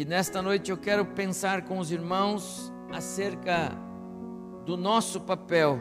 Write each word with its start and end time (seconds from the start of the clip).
E 0.00 0.04
nesta 0.06 0.40
noite 0.40 0.70
eu 0.70 0.78
quero 0.78 1.04
pensar 1.04 1.66
com 1.66 1.78
os 1.78 1.92
irmãos 1.92 2.72
acerca 2.90 3.70
do 4.64 4.74
nosso 4.74 5.20
papel. 5.20 5.78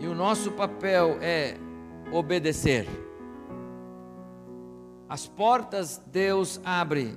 E 0.00 0.08
o 0.08 0.16
nosso 0.16 0.50
papel 0.50 1.16
é 1.20 1.56
obedecer. 2.12 2.88
As 5.08 5.28
portas 5.28 6.02
Deus 6.08 6.60
abre, 6.64 7.16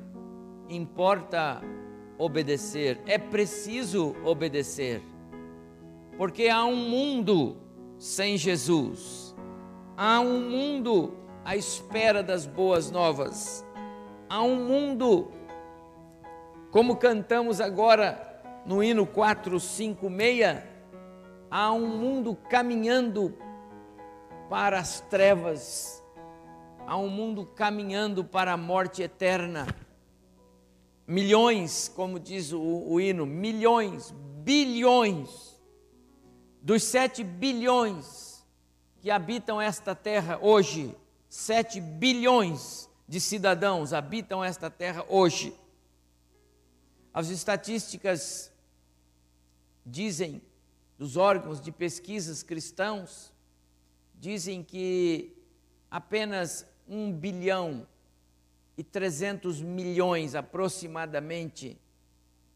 importa 0.69 1.63
obedecer, 2.15 3.01
é 3.07 3.17
preciso 3.17 4.15
obedecer, 4.23 5.01
porque 6.15 6.47
há 6.47 6.63
um 6.63 6.75
mundo 6.75 7.57
sem 7.97 8.37
Jesus, 8.37 9.35
há 9.97 10.19
um 10.19 10.47
mundo 10.47 11.17
à 11.43 11.55
espera 11.55 12.21
das 12.21 12.45
boas 12.45 12.91
novas, 12.91 13.65
há 14.29 14.41
um 14.41 14.55
mundo, 14.55 15.31
como 16.71 16.97
cantamos 16.97 17.61
agora 17.61 18.41
no 18.65 18.83
hino 18.83 19.05
456, 19.05 20.63
há 21.49 21.71
um 21.71 21.87
mundo 21.87 22.35
caminhando 22.49 23.37
para 24.49 24.79
as 24.79 24.99
trevas, 25.01 26.03
há 26.85 26.97
um 26.97 27.09
mundo 27.09 27.45
caminhando 27.45 28.23
para 28.23 28.53
a 28.53 28.57
morte 28.57 29.01
eterna. 29.01 29.67
Milhões, 31.05 31.87
como 31.95 32.19
diz 32.19 32.51
o, 32.51 32.59
o 32.61 32.99
hino, 32.99 33.25
milhões, 33.25 34.13
bilhões, 34.43 35.57
dos 36.61 36.83
sete 36.83 37.23
bilhões 37.23 38.45
que 38.99 39.09
habitam 39.09 39.61
esta 39.61 39.95
terra 39.95 40.37
hoje, 40.41 40.93
sete 41.29 41.79
bilhões 41.79 42.89
de 43.07 43.21
cidadãos 43.21 43.93
habitam 43.93 44.43
esta 44.43 44.69
terra 44.69 45.05
hoje. 45.07 45.55
As 47.13 47.29
estatísticas 47.29 48.51
dizem, 49.85 50.41
dos 50.97 51.15
órgãos 51.15 51.61
de 51.61 51.71
pesquisas 51.71 52.43
cristãos, 52.43 53.31
dizem 54.13 54.63
que 54.63 55.35
apenas 55.89 56.65
um 56.87 57.11
bilhão 57.11 57.87
e 58.77 58.83
300 58.83 59.61
milhões 59.61 60.35
aproximadamente 60.35 61.79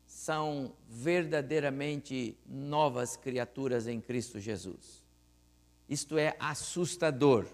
são 0.06 0.76
verdadeiramente 0.88 2.38
novas 2.46 3.16
criaturas 3.16 3.88
em 3.88 4.00
Cristo 4.00 4.40
Jesus. 4.40 5.04
Isto 5.90 6.18
é 6.18 6.36
assustador. 6.40 7.48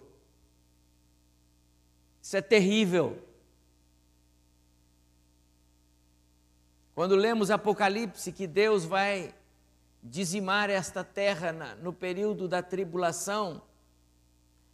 Isso 2.28 2.36
é 2.36 2.42
terrível. 2.42 3.26
Quando 6.94 7.16
lemos 7.16 7.50
Apocalipse 7.50 8.34
que 8.34 8.46
Deus 8.46 8.84
vai 8.84 9.34
dizimar 10.04 10.70
esta 10.70 11.06
terra 11.06 11.54
no 11.82 11.94
período 11.94 12.46
da 12.46 12.62
tribulação, 12.62 13.62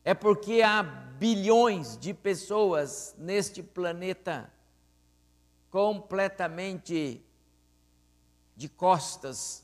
é 0.04 0.16
porque 0.16 0.64
há 0.64 0.82
bilhões 0.82 1.96
de 1.96 2.12
pessoas 2.12 3.14
neste 3.20 3.62
planeta 3.62 4.52
completamente 5.70 7.24
de 8.56 8.68
costas 8.68 9.64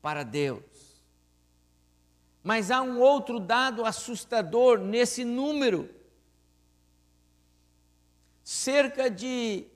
para 0.00 0.22
Deus. 0.22 0.62
Mas 2.42 2.70
há 2.70 2.80
um 2.80 2.98
outro 2.98 3.38
dado 3.38 3.84
assustador 3.84 4.78
nesse 4.78 5.22
número. 5.22 5.97
Cerca 8.50 9.10
de 9.10 9.66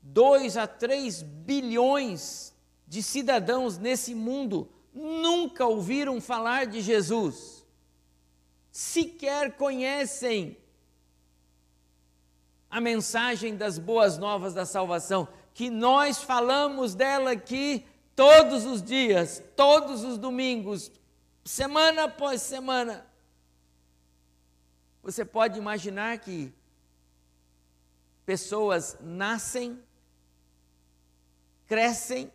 2 0.00 0.56
a 0.56 0.66
3 0.66 1.22
bilhões 1.22 2.54
de 2.88 3.02
cidadãos 3.02 3.76
nesse 3.76 4.14
mundo 4.14 4.72
nunca 4.94 5.66
ouviram 5.66 6.18
falar 6.18 6.64
de 6.64 6.80
Jesus 6.80 7.62
sequer 8.70 9.54
conhecem 9.58 10.56
a 12.70 12.80
mensagem 12.80 13.54
das 13.54 13.78
boas 13.78 14.16
novas 14.16 14.54
da 14.54 14.64
salvação, 14.64 15.28
que 15.52 15.68
nós 15.68 16.22
falamos 16.22 16.94
dela 16.94 17.32
aqui 17.32 17.86
todos 18.16 18.64
os 18.64 18.82
dias, 18.82 19.42
todos 19.54 20.04
os 20.04 20.16
domingos, 20.16 20.90
semana 21.44 22.04
após 22.04 22.40
semana. 22.40 23.04
Você 25.02 25.22
pode 25.22 25.58
imaginar 25.58 26.16
que 26.16 26.50
pessoas 28.24 28.96
nascem, 29.00 29.82
crescem, 31.66 32.32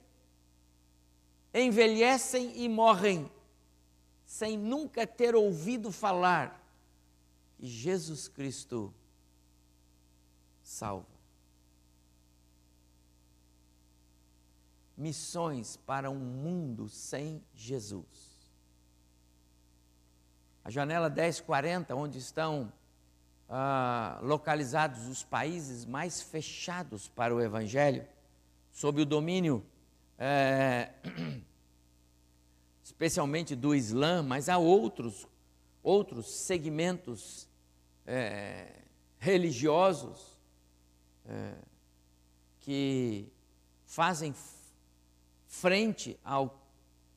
envelhecem 1.54 2.62
e 2.62 2.70
morrem 2.70 3.32
sem 4.26 4.58
nunca 4.58 5.08
ter 5.08 5.36
ouvido 5.36 5.92
falar 5.92 6.62
que 7.56 7.66
Jesus 7.66 8.28
Cristo 8.28 8.94
salva. 10.62 11.08
Missões 14.98 15.78
para 15.78 16.10
um 16.10 16.20
mundo 16.20 16.90
sem 16.90 17.42
Jesus. 17.54 18.52
A 20.64 20.70
janela 20.70 21.10
1040, 21.10 21.96
onde 21.96 22.18
estão 22.18 22.74
ah, 23.50 24.20
localizados 24.22 25.08
os 25.08 25.24
países 25.24 25.86
mais 25.86 26.22
fechados 26.22 27.08
para 27.08 27.34
o 27.34 27.42
Evangelho, 27.42 28.06
sob 28.72 29.02
o 29.02 29.06
domínio 29.06 29.66
eh, 30.18 30.92
especialmente 32.88 33.56
do 33.56 33.76
Islã, 33.76 34.24
mas 34.24 34.48
há 34.48 34.58
outros, 34.58 35.28
outros 35.84 36.46
segmentos 36.46 37.48
é, 38.06 38.82
religiosos 39.20 40.40
é, 41.26 41.54
que 42.62 43.30
fazem 43.86 44.34
frente 45.46 46.18
ao 46.24 46.66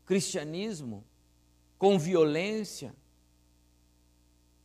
cristianismo 0.05 1.05
com 1.79 1.97
violência, 1.99 2.93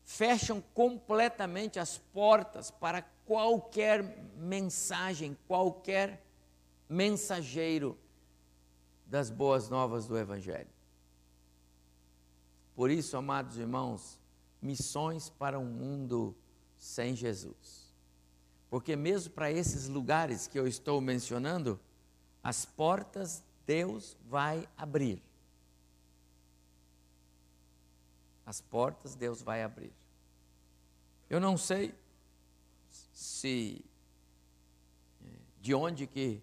fecham 0.06 0.64
completamente 0.74 1.80
as 1.80 1.98
portas 1.98 2.70
para 2.70 3.02
qualquer 3.26 4.04
mensagem, 4.38 5.36
qualquer 5.48 6.24
mensageiro 6.88 7.98
das 9.06 9.32
boas 9.32 9.68
novas 9.68 10.06
do 10.06 10.18
Evangelho. 10.18 10.70
Por 12.76 12.92
isso, 12.92 13.18
amados 13.18 13.58
irmãos, 13.58 14.20
missões 14.62 15.30
para 15.30 15.58
um 15.58 15.66
mundo 15.66 16.36
sem 16.78 17.16
Jesus. 17.16 17.92
Porque, 18.70 18.96
mesmo 18.96 19.34
para 19.34 19.52
esses 19.52 19.88
lugares 19.88 20.48
que 20.48 20.60
eu 20.60 20.68
estou 20.68 21.02
mencionando, 21.02 21.80
as 22.44 22.64
portas 22.64 23.44
Deus 23.66 24.16
vai 24.28 24.68
abrir. 24.78 25.25
As 28.46 28.62
portas 28.62 29.16
Deus 29.16 29.42
vai 29.42 29.64
abrir. 29.64 29.92
Eu 31.30 31.40
não 31.40 31.58
sei 31.58 31.94
se 33.12 33.84
de 35.60 35.74
onde 35.74 36.06
que 36.06 36.42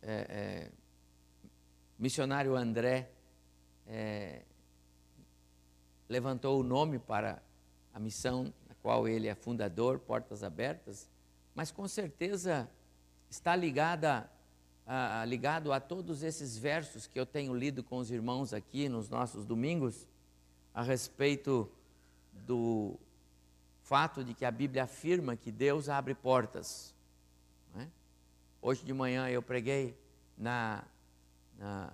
é, 0.00 0.26
é, 0.28 0.70
missionário 1.98 2.56
André 2.56 3.10
é, 3.86 4.42
levantou 6.08 6.58
o 6.58 6.62
nome 6.62 6.98
para 6.98 7.42
a 7.92 8.00
missão 8.00 8.52
na 8.66 8.74
qual 8.82 9.06
ele 9.06 9.28
é 9.28 9.34
fundador, 9.34 9.98
Portas 9.98 10.42
Abertas, 10.42 11.08
mas 11.54 11.70
com 11.70 11.86
certeza 11.86 12.68
está 13.28 13.54
ligada, 13.54 14.30
a, 14.86 15.24
ligado 15.26 15.72
a 15.72 15.78
todos 15.78 16.22
esses 16.22 16.56
versos 16.56 17.06
que 17.06 17.20
eu 17.20 17.26
tenho 17.26 17.54
lido 17.54 17.82
com 17.82 17.98
os 17.98 18.10
irmãos 18.10 18.52
aqui 18.52 18.88
nos 18.88 19.08
nossos 19.08 19.44
domingos, 19.44 20.06
a 20.74 20.82
respeito 20.82 21.70
do 22.32 22.98
fato 23.82 24.24
de 24.24 24.34
que 24.34 24.44
a 24.44 24.50
Bíblia 24.50 24.84
afirma 24.84 25.36
que 25.36 25.50
Deus 25.50 25.88
abre 25.88 26.14
portas. 26.14 26.94
É? 27.76 27.86
Hoje 28.60 28.84
de 28.84 28.92
manhã 28.92 29.28
eu 29.28 29.42
preguei 29.42 29.96
na, 30.38 30.84
na 31.58 31.92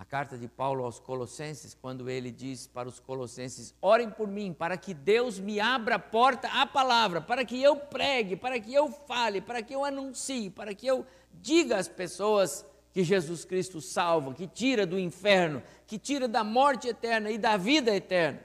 na 0.00 0.04
carta 0.06 0.38
de 0.38 0.48
Paulo 0.48 0.82
aos 0.82 0.98
Colossenses, 0.98 1.74
quando 1.74 2.08
ele 2.08 2.30
diz 2.30 2.66
para 2.66 2.88
os 2.88 2.98
Colossenses: 2.98 3.74
orem 3.82 4.08
por 4.08 4.26
mim, 4.26 4.50
para 4.50 4.78
que 4.78 4.94
Deus 4.94 5.38
me 5.38 5.60
abra 5.60 5.96
a 5.96 5.98
porta 5.98 6.48
à 6.48 6.66
palavra, 6.66 7.20
para 7.20 7.44
que 7.44 7.62
eu 7.62 7.76
pregue, 7.76 8.34
para 8.34 8.58
que 8.58 8.72
eu 8.72 8.90
fale, 8.90 9.42
para 9.42 9.62
que 9.62 9.74
eu 9.74 9.84
anuncie, 9.84 10.48
para 10.48 10.72
que 10.72 10.86
eu 10.86 11.04
diga 11.34 11.76
às 11.76 11.86
pessoas 11.86 12.64
que 12.92 13.04
Jesus 13.04 13.44
Cristo 13.44 13.80
salva, 13.80 14.34
que 14.34 14.46
tira 14.46 14.86
do 14.86 14.98
inferno, 14.98 15.62
que 15.86 15.98
tira 15.98 16.26
da 16.26 16.42
morte 16.42 16.88
eterna 16.88 17.30
e 17.30 17.38
da 17.38 17.56
vida 17.56 17.94
eterna. 17.94 18.40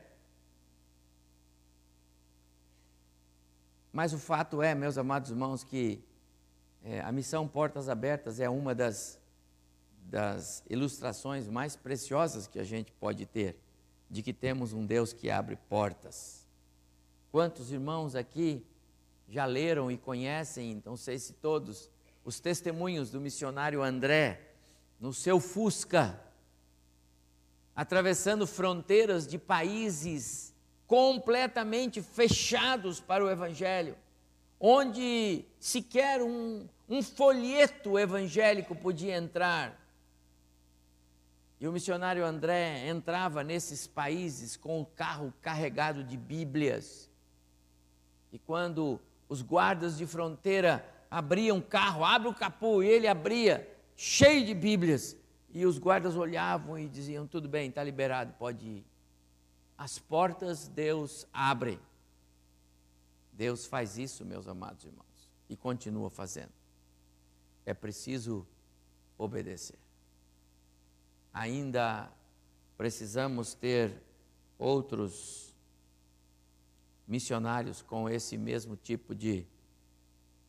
Mas 3.92 4.14
o 4.14 4.20
fato 4.20 4.62
é, 4.62 4.76
meus 4.76 4.98
amados 4.98 5.32
irmãos, 5.32 5.64
que 5.64 6.04
é, 6.84 7.02
a 7.02 7.12
missão 7.12 7.48
Portas 7.48 7.90
Abertas 7.90 8.40
é 8.40 8.50
uma 8.50 8.76
das, 8.76 9.20
das 10.04 10.64
ilustrações 10.70 11.48
mais 11.48 11.76
preciosas 11.76 12.46
que 12.46 12.60
a 12.60 12.64
gente 12.64 12.92
pode 12.92 13.26
ter 13.26 13.58
de 14.10 14.22
que 14.22 14.34
temos 14.34 14.74
um 14.74 14.86
Deus 14.86 15.14
que 15.14 15.32
abre 15.32 15.56
portas. 15.68 16.46
Quantos 17.32 17.72
irmãos 17.72 18.16
aqui 18.16 18.64
já 19.28 19.46
leram 19.46 19.90
e 19.90 19.98
conhecem, 19.98 20.82
não 20.86 20.96
sei 20.96 21.18
se 21.18 21.34
todos, 21.34 21.90
os 22.26 22.40
testemunhos 22.40 23.12
do 23.12 23.22
missionário 23.22 23.84
André 23.84 24.42
no 25.00 25.14
seu 25.14 25.40
Fusca, 25.40 26.20
atravessando 27.76 28.48
fronteiras 28.48 29.28
de 29.28 29.38
países 29.38 30.54
completamente 30.88 32.02
fechados 32.02 33.00
para 33.00 33.24
o 33.24 33.30
Evangelho, 33.30 33.96
onde 34.60 35.46
sequer 35.60 36.22
um, 36.22 36.68
um 36.90 37.04
folheto 37.04 38.00
evangélico 38.00 38.76
podia 38.76 39.16
entrar. 39.16 39.80
E 41.60 41.68
o 41.68 41.72
missionário 41.72 42.26
André 42.26 42.88
entrava 42.88 43.44
nesses 43.44 43.86
países 43.86 44.58
com 44.58 44.82
o 44.82 44.86
carro 44.86 45.34
carregado 45.42 46.04
de 46.04 46.18
Bíblias. 46.18 47.10
E 48.32 48.40
quando 48.40 49.00
os 49.30 49.42
guardas 49.42 49.98
de 49.98 50.06
fronteira 50.06 50.95
abriam 51.10 51.58
o 51.58 51.62
carro, 51.62 52.04
abre 52.04 52.28
o 52.28 52.34
capô, 52.34 52.82
e 52.84 52.88
ele 52.88 53.08
abria, 53.08 53.70
cheio 53.96 54.46
de 54.46 54.54
Bíblias. 54.54 55.16
E 55.50 55.66
os 55.66 55.78
guardas 55.78 56.16
olhavam 56.16 56.78
e 56.78 56.88
diziam: 56.88 57.26
tudo 57.26 57.48
bem, 57.48 57.70
está 57.70 57.84
liberado, 57.84 58.34
pode 58.34 58.66
ir. 58.66 58.86
As 59.78 59.98
portas 59.98 60.68
Deus 60.68 61.28
abre. 61.32 61.80
Deus 63.32 63.66
faz 63.66 63.98
isso, 63.98 64.24
meus 64.24 64.48
amados 64.48 64.86
irmãos, 64.86 65.30
e 65.50 65.58
continua 65.58 66.10
fazendo. 66.10 66.52
É 67.66 67.74
preciso 67.74 68.48
obedecer. 69.18 69.80
Ainda 71.34 72.10
precisamos 72.78 73.54
ter 73.54 74.02
outros 74.58 75.54
missionários 77.08 77.82
com 77.82 78.10
esse 78.10 78.38
mesmo 78.38 78.76
tipo 78.76 79.14
de 79.14 79.46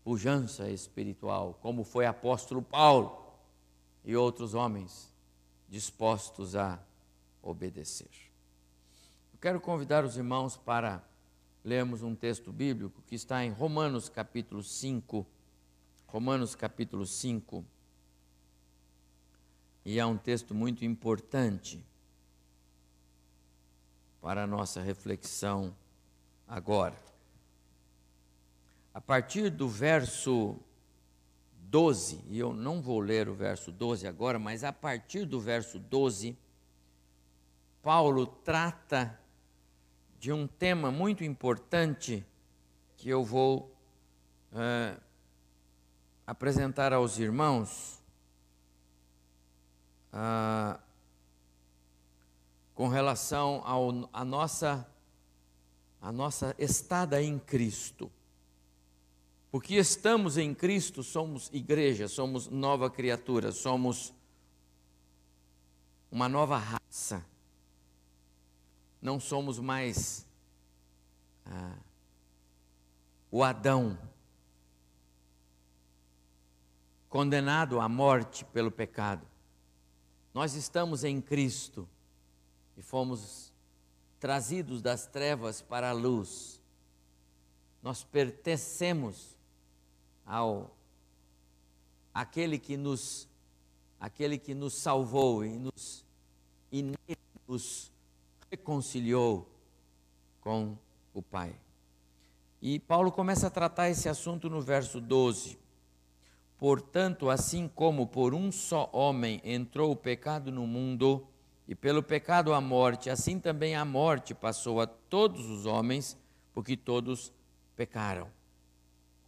pujança 0.07 0.71
espiritual, 0.71 1.59
como 1.61 1.83
foi 1.83 2.07
apóstolo 2.07 2.63
Paulo 2.63 3.27
e 4.05 4.15
outros 4.15 4.55
homens 4.55 5.13
dispostos 5.69 6.55
a 6.55 6.79
obedecer. 7.43 8.13
Eu 9.33 9.41
quero 9.41 9.61
convidar 9.61 10.05
os 10.05 10.17
irmãos 10.17 10.57
para 10.57 11.03
lermos 11.65 12.05
um 12.05 12.15
texto 12.15 12.53
bíblico 12.53 13.03
que 13.03 13.17
está 13.17 13.45
em 13.45 13.51
Romanos 13.51 14.09
capítulo 14.09 14.63
5. 14.63 15.27
Romanos 16.07 16.55
capítulo 16.55 17.05
5. 17.05 17.65
E 19.85 19.99
é 19.99 20.07
um 20.07 20.17
texto 20.17 20.55
muito 20.55 20.85
importante 20.85 21.85
para 24.21 24.45
a 24.45 24.47
nossa 24.47 24.81
reflexão 24.81 25.75
agora. 26.47 27.06
A 28.97 29.01
partir 29.03 29.51
do 29.51 29.69
verso 29.69 30.57
12, 31.69 32.25
e 32.31 32.39
eu 32.39 32.55
não 32.55 32.81
vou 32.81 32.99
ler 32.99 33.29
o 33.29 33.35
verso 33.35 33.71
12 33.71 34.07
agora, 34.07 34.39
mas 34.39 34.65
a 34.65 34.73
partir 34.73 35.27
do 35.27 35.39
verso 35.39 35.79
12, 35.79 36.35
Paulo 37.83 38.27
trata 38.27 39.21
de 40.19 40.33
um 40.33 40.47
tema 40.47 40.91
muito 40.91 41.23
importante 41.23 42.25
que 42.97 43.11
eu 43.11 43.23
vou 43.23 43.71
apresentar 46.27 46.95
aos 46.95 47.19
irmãos 47.19 48.03
com 52.75 52.89
relação 52.89 53.63
à 54.11 54.25
nossa, 54.25 54.91
a 56.01 56.11
nossa 56.11 56.55
estada 56.59 57.21
em 57.23 57.39
Cristo. 57.39 58.11
Porque 59.51 59.75
estamos 59.75 60.37
em 60.37 60.55
Cristo, 60.55 61.03
somos 61.03 61.51
igreja, 61.53 62.09
somos 62.09 62.49
nova 62.49 62.91
criatura, 62.91 63.53
somos 63.53 64.13
uma 66.11 66.29
nova 66.29 66.59
raça. 66.59 67.25
Não 69.01 69.21
somos 69.21 69.59
mais 69.59 70.27
ah, 71.45 71.77
o 73.31 73.43
Adão, 73.43 73.99
condenado 77.09 77.81
à 77.81 77.89
morte 77.89 78.45
pelo 78.47 78.71
pecado. 78.71 79.27
Nós 80.35 80.55
estamos 80.55 81.05
em 81.05 81.21
Cristo 81.21 81.89
e 82.77 82.83
fomos 82.83 83.53
trazidos 84.19 84.83
das 84.83 85.07
trevas 85.07 85.63
para 85.63 85.91
a 85.91 85.93
luz. 85.93 86.61
Nós 87.83 88.03
pertencemos 88.03 89.36
ao 90.27 90.77
aquele 92.13 92.59
que 92.59 92.77
nos 92.77 93.29
aquele 94.01 94.37
que 94.39 94.55
nos 94.55 94.75
salvou 94.75 95.45
e 95.45 95.57
nos 95.57 96.05
e 96.73 96.95
nos 97.49 97.93
reconciliou 98.51 99.49
com 100.41 100.77
o 101.15 101.23
Pai. 101.23 101.55
E 102.61 102.79
Paulo 102.79 103.13
começa 103.13 103.47
a 103.47 103.51
tratar 103.51 103.89
esse 103.89 104.09
assunto 104.09 104.51
no 104.51 104.61
verso 104.61 105.01
12. 105.01 105.59
Portanto, 106.59 107.31
assim 107.31 107.69
como 107.69 108.07
por 108.07 108.35
um 108.35 108.51
só 108.51 108.89
homem 108.93 109.41
entrou 109.45 109.93
o 109.93 109.97
pecado 109.97 110.51
no 110.51 110.67
mundo, 110.67 111.27
e 111.69 111.75
pelo 111.75 112.03
pecado 112.03 112.55
a 112.55 112.61
morte, 112.61 113.11
assim 113.11 113.41
também 113.41 113.75
a 113.75 113.85
morte 113.85 114.35
passou 114.35 114.81
a 114.81 114.87
todos 114.87 115.47
os 115.47 115.67
homens, 115.67 116.17
porque 116.53 116.77
todos 116.77 117.33
pecaram. 117.75 118.36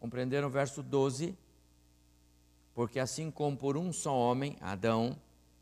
Compreenderam 0.00 0.48
o 0.48 0.50
verso 0.50 0.82
12? 0.82 1.36
Porque 2.74 3.00
assim 3.00 3.30
como 3.30 3.56
por 3.56 3.76
um 3.76 3.92
só 3.92 4.16
homem, 4.16 4.56
Adão, 4.60 5.16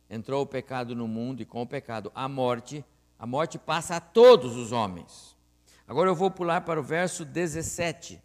entrou 0.08 0.42
o 0.42 0.46
pecado 0.46 0.94
no 0.94 1.08
mundo 1.08 1.40
e 1.40 1.46
com 1.46 1.62
o 1.62 1.66
pecado 1.66 2.12
a 2.14 2.28
morte, 2.28 2.84
a 3.18 3.26
morte 3.26 3.58
passa 3.58 3.96
a 3.96 4.00
todos 4.00 4.56
os 4.56 4.72
homens. 4.72 5.34
Agora 5.88 6.10
eu 6.10 6.14
vou 6.14 6.30
pular 6.30 6.60
para 6.62 6.80
o 6.80 6.82
verso 6.82 7.24
17. 7.24 8.20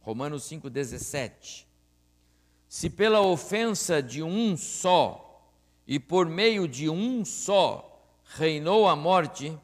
Romanos 0.00 0.44
5, 0.44 0.68
17. 0.68 1.68
Se 2.68 2.88
pela 2.88 3.20
ofensa 3.20 4.02
de 4.02 4.22
um 4.22 4.56
só 4.56 5.52
e 5.86 5.98
por 5.98 6.26
meio 6.26 6.66
de 6.66 6.88
um 6.88 7.24
só 7.24 7.86
reinou 8.24 8.88
a 8.88 8.96
morte, 8.96 9.56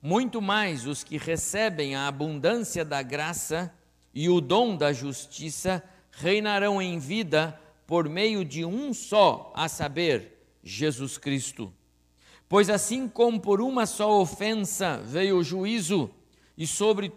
muito 0.00 0.40
mais 0.40 0.86
os 0.86 1.02
que 1.02 1.16
recebem 1.16 1.94
a 1.94 2.06
abundância 2.06 2.84
da 2.84 3.02
graça 3.02 3.72
e 4.14 4.28
o 4.28 4.40
dom 4.40 4.76
da 4.76 4.92
justiça 4.92 5.82
reinarão 6.10 6.80
em 6.80 6.98
vida 6.98 7.58
por 7.86 8.08
meio 8.08 8.44
de 8.44 8.64
um 8.64 8.92
só, 8.92 9.52
a 9.54 9.68
saber, 9.68 10.46
Jesus 10.62 11.18
Cristo. 11.18 11.72
Pois 12.48 12.68
assim 12.68 13.08
como 13.08 13.40
por 13.40 13.60
uma 13.60 13.86
só 13.86 14.20
ofensa 14.20 14.98
veio 14.98 15.38
o 15.38 15.44
juízo, 15.44 16.10
e 16.56 16.66
sobre, 16.66 17.12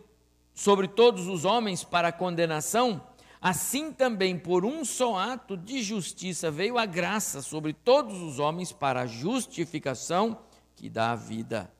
sobre 0.53 0.87
todos 0.87 1.27
os 1.27 1.45
homens 1.45 1.83
para 1.83 2.11
condenação, 2.11 3.01
assim 3.41 3.91
também 3.91 4.39
por 4.39 4.65
um 4.65 4.83
só 4.83 5.17
ato 5.17 5.55
de 5.55 5.83
justiça 5.83 6.49
veio 6.49 6.77
a 6.77 6.85
graça 6.85 7.41
sobre 7.41 7.73
todos 7.73 8.21
os 8.21 8.39
homens 8.39 8.71
para 8.71 9.01
a 9.01 9.07
justificação 9.07 10.39
que 10.75 10.89
dá 10.89 11.11
a 11.11 11.15
vida. 11.15 11.71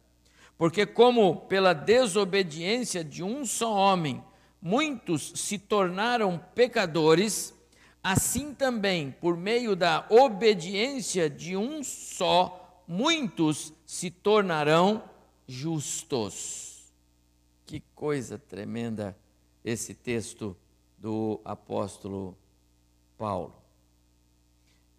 Porque, 0.58 0.86
como 0.86 1.36
pela 1.48 1.74
desobediência 1.74 3.04
de 3.04 3.24
um 3.24 3.46
só 3.46 3.74
homem, 3.74 4.24
muitos 4.66 5.32
se 5.36 5.60
tornaram 5.60 6.40
pecadores, 6.56 7.54
assim 8.02 8.52
também, 8.52 9.12
por 9.12 9.38
meio 9.38 9.76
da 9.76 10.08
obediência 10.10 11.30
de 11.30 11.56
um 11.56 11.84
só, 11.84 12.84
muitos 12.88 13.72
se 13.86 14.10
tornarão 14.10 15.04
justos. 15.48 16.92
Que 17.64 17.80
coisa 17.94 18.40
tremenda 18.40 19.16
esse 19.64 19.94
texto 19.94 20.58
do 20.98 21.40
apóstolo 21.46 22.36
Paulo. 23.20 23.54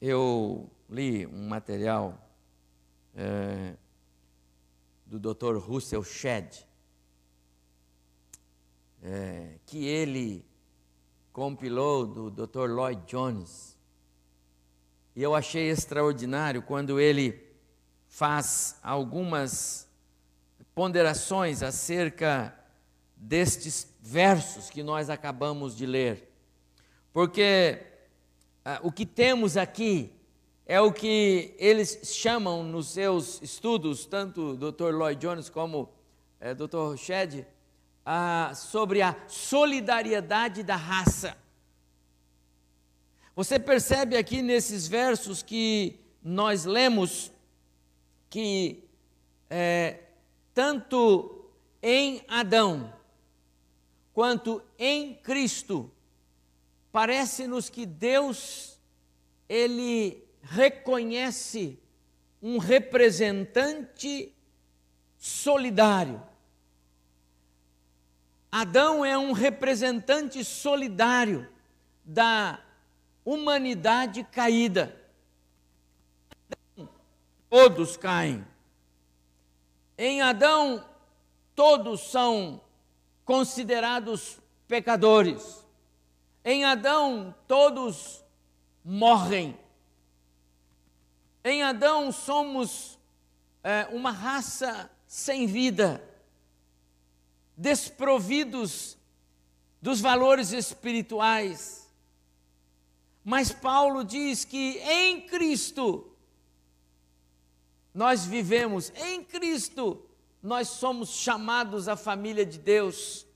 Eu 0.00 0.70
li 0.88 1.26
um 1.26 1.48
material 1.48 2.16
é, 3.16 3.74
do 5.04 5.18
Dr. 5.18 5.56
Russell 5.56 6.04
Shedd, 6.04 6.64
é, 9.08 9.60
que 9.64 9.86
ele 9.86 10.44
compilou 11.32 12.04
do 12.04 12.28
Dr. 12.28 12.68
Lloyd 12.68 13.02
Jones. 13.06 13.78
E 15.14 15.22
eu 15.22 15.32
achei 15.32 15.70
extraordinário 15.70 16.60
quando 16.60 16.98
ele 16.98 17.40
faz 18.08 18.78
algumas 18.82 19.88
ponderações 20.74 21.62
acerca 21.62 22.52
destes 23.16 23.94
versos 24.00 24.68
que 24.68 24.82
nós 24.82 25.08
acabamos 25.08 25.76
de 25.76 25.86
ler. 25.86 26.28
Porque 27.12 27.80
ah, 28.64 28.80
o 28.82 28.90
que 28.90 29.06
temos 29.06 29.56
aqui 29.56 30.12
é 30.66 30.80
o 30.80 30.92
que 30.92 31.54
eles 31.58 32.00
chamam 32.02 32.64
nos 32.64 32.88
seus 32.88 33.40
estudos, 33.40 34.04
tanto 34.04 34.50
o 34.50 34.56
Dr. 34.56 34.90
Lloyd 34.90 35.20
Jones 35.20 35.48
como 35.48 35.88
é, 36.40 36.52
Dr. 36.52 36.96
Shed, 36.98 37.46
ah, 38.06 38.52
sobre 38.54 39.02
a 39.02 39.16
solidariedade 39.26 40.62
da 40.62 40.76
raça. 40.76 41.36
Você 43.34 43.58
percebe 43.58 44.16
aqui 44.16 44.40
nesses 44.40 44.86
versos 44.86 45.42
que 45.42 45.98
nós 46.22 46.64
lemos 46.64 47.32
que 48.30 48.84
é, 49.50 50.00
tanto 50.54 51.50
em 51.82 52.24
Adão 52.28 52.92
quanto 54.14 54.62
em 54.78 55.14
Cristo, 55.14 55.90
parece-nos 56.90 57.68
que 57.68 57.84
Deus, 57.84 58.80
Ele 59.48 60.24
reconhece 60.40 61.78
um 62.40 62.56
representante 62.56 64.32
solidário. 65.18 66.22
Adão 68.50 69.04
é 69.04 69.16
um 69.18 69.32
representante 69.32 70.44
solidário 70.44 71.48
da 72.04 72.60
humanidade 73.24 74.22
caída. 74.24 74.94
Todos 77.50 77.96
caem. 77.96 78.46
Em 79.98 80.22
Adão, 80.22 80.84
todos 81.54 82.10
são 82.10 82.60
considerados 83.24 84.38
pecadores. 84.68 85.64
Em 86.44 86.64
Adão, 86.64 87.34
todos 87.48 88.24
morrem. 88.84 89.58
Em 91.42 91.62
Adão, 91.62 92.12
somos 92.12 92.98
é, 93.64 93.88
uma 93.90 94.10
raça 94.10 94.90
sem 95.06 95.46
vida, 95.46 96.02
desprovidos 97.56 98.98
dos 99.80 100.00
valores 100.00 100.52
espirituais. 100.52 101.90
Mas 103.24 103.50
Paulo 103.50 104.04
diz 104.04 104.44
que 104.44 104.78
em 104.78 105.26
Cristo 105.26 106.12
nós 107.94 108.26
vivemos, 108.26 108.92
em 108.96 109.24
Cristo 109.24 110.04
nós 110.42 110.68
somos 110.68 111.10
chamados 111.10 111.88
à 111.88 111.96
família 111.96 112.44
de 112.44 112.58
Deus. 112.58 113.26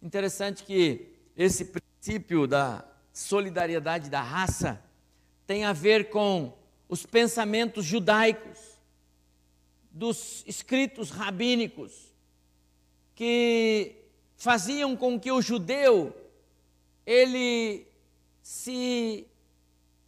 Interessante 0.00 0.62
que 0.62 1.12
esse 1.36 1.66
princípio 1.66 2.46
da 2.46 2.84
solidariedade 3.12 4.08
da 4.08 4.22
raça 4.22 4.82
tem 5.46 5.64
a 5.64 5.72
ver 5.72 6.08
com 6.08 6.56
os 6.88 7.04
pensamentos 7.04 7.84
judaicos, 7.84 8.58
dos 9.90 10.44
escritos 10.46 11.10
rabínicos, 11.10 12.07
que 13.18 13.96
faziam 14.36 14.96
com 14.96 15.18
que 15.18 15.32
o 15.32 15.42
judeu 15.42 16.14
ele 17.04 17.84
se 18.40 19.26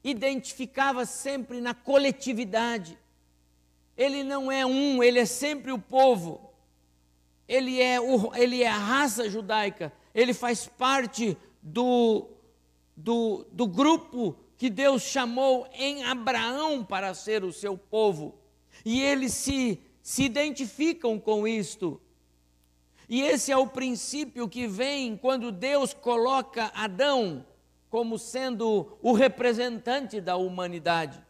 identificava 0.05 1.05
sempre 1.05 1.61
na 1.61 1.75
coletividade. 1.75 2.97
Ele 3.97 4.23
não 4.23 4.53
é 4.53 4.65
um, 4.65 5.03
ele 5.03 5.19
é 5.19 5.25
sempre 5.25 5.73
o 5.73 5.79
povo. 5.79 6.53
Ele 7.49 7.83
é, 7.83 8.01
o, 8.01 8.33
ele 8.33 8.63
é 8.63 8.69
a 8.69 8.79
raça 8.79 9.29
judaica, 9.29 9.93
ele 10.15 10.33
faz 10.33 10.69
parte 10.69 11.37
do, 11.61 12.29
do, 12.97 13.45
do 13.51 13.67
grupo 13.67 14.37
que 14.57 14.71
Deus 14.71 15.03
chamou 15.03 15.67
em 15.75 16.05
Abraão 16.05 16.85
para 16.85 17.13
ser 17.13 17.43
o 17.43 17.53
seu 17.53 17.77
povo. 17.77 18.39
E 18.85 19.03
eles 19.03 19.35
se, 19.35 19.81
se 20.01 20.23
identificam 20.23 21.19
com 21.19 21.49
isto. 21.49 22.01
E 23.11 23.23
esse 23.23 23.51
é 23.51 23.57
o 23.57 23.67
princípio 23.67 24.49
que 24.49 24.69
vem 24.69 25.17
quando 25.17 25.51
Deus 25.51 25.93
coloca 25.93 26.71
Adão 26.73 27.45
como 27.91 28.17
sendo 28.17 28.97
o 29.03 29.13
representante 29.13 30.21
da 30.21 30.37
humanidade. 30.37 31.21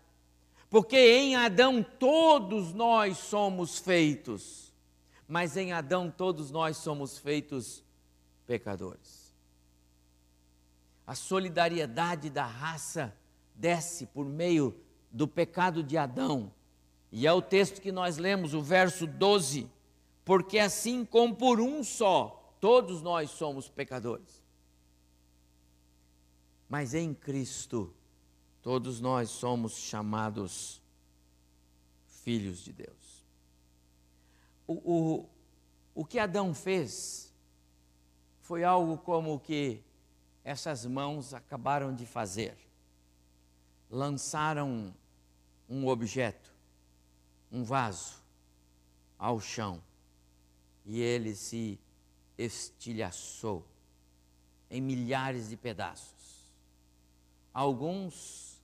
Porque 0.69 0.99
em 0.99 1.37
Adão 1.37 1.83
todos 1.83 2.75
nós 2.75 3.17
somos 3.17 3.79
feitos, 3.79 4.75
mas 5.27 5.57
em 5.57 5.73
Adão 5.73 6.11
todos 6.15 6.51
nós 6.51 6.77
somos 6.77 7.17
feitos 7.17 7.83
pecadores. 8.47 9.35
A 11.07 11.15
solidariedade 11.15 12.29
da 12.29 12.45
raça 12.45 13.17
desce 13.55 14.05
por 14.05 14.27
meio 14.27 14.79
do 15.11 15.27
pecado 15.27 15.83
de 15.83 15.97
Adão. 15.97 16.53
E 17.11 17.27
é 17.27 17.33
o 17.33 17.41
texto 17.41 17.81
que 17.81 17.91
nós 17.91 18.19
lemos, 18.19 18.53
o 18.53 18.61
verso 18.61 19.07
12. 19.07 19.80
Porque 20.25 20.59
assim 20.59 21.05
como 21.05 21.35
por 21.35 21.61
um 21.61 21.83
só, 21.83 22.55
todos 22.61 23.03
nós 23.03 23.31
somos 23.31 23.69
pecadores 23.69 24.41
mas 26.71 26.95
em 26.95 27.13
Cristo, 27.13 27.93
todos 28.63 29.01
nós 29.01 29.29
somos 29.29 29.77
chamados 29.77 30.81
filhos 32.07 32.61
de 32.61 32.73
Deus. 32.73 33.27
O, 34.69 34.75
o, 34.75 35.29
o 35.97 36.05
que 36.05 36.21
Adão 36.21 36.55
fez 36.55 37.35
foi 38.43 38.63
algo 38.63 38.97
como 38.99 39.35
o 39.35 39.41
que 39.41 39.83
essas 40.45 40.87
mãos 40.87 41.35
acabaram 41.35 41.93
de 41.93 42.07
fazer. 42.07 42.57
Lançaram 43.91 44.95
um 45.69 45.89
objeto, 45.89 46.55
um 47.51 47.65
vaso, 47.65 48.23
ao 49.19 49.41
chão 49.41 49.83
e 50.85 51.01
ele 51.01 51.35
se 51.35 51.79
estilhaçou 52.39 53.67
em 54.71 54.81
milhares 54.81 55.49
de 55.49 55.57
pedaços 55.57 56.21
alguns, 57.53 58.61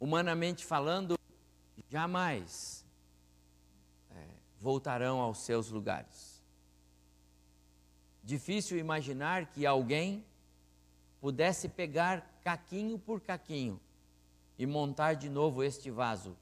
humanamente 0.00 0.64
falando, 0.64 1.18
jamais 1.88 2.84
é, 4.10 4.26
voltarão 4.58 5.20
aos 5.20 5.38
seus 5.38 5.70
lugares. 5.70 6.42
Difícil 8.22 8.78
imaginar 8.78 9.46
que 9.46 9.64
alguém 9.64 10.24
pudesse 11.20 11.68
pegar 11.68 12.40
caquinho 12.42 12.98
por 12.98 13.20
caquinho 13.20 13.80
e 14.58 14.66
montar 14.66 15.14
de 15.14 15.28
novo 15.28 15.62
este 15.62 15.90
vaso 15.90 16.36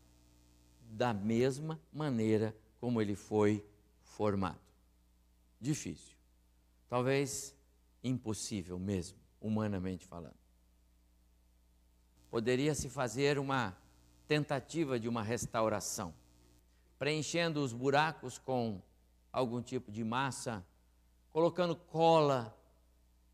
da 0.80 1.12
mesma 1.12 1.80
maneira 1.92 2.54
como 2.80 3.00
ele 3.00 3.14
foi 3.14 3.64
formado. 4.02 4.65
Difícil. 5.60 6.16
Talvez 6.88 7.54
impossível 8.02 8.78
mesmo, 8.78 9.18
humanamente 9.40 10.06
falando 10.06 10.46
poderia-se 12.36 12.90
fazer 12.90 13.38
uma 13.38 13.74
tentativa 14.28 15.00
de 15.00 15.08
uma 15.08 15.22
restauração, 15.22 16.12
preenchendo 16.98 17.62
os 17.62 17.72
buracos 17.72 18.38
com 18.38 18.82
algum 19.32 19.62
tipo 19.62 19.90
de 19.90 20.04
massa, 20.04 20.62
colocando 21.30 21.74
cola, 21.74 22.54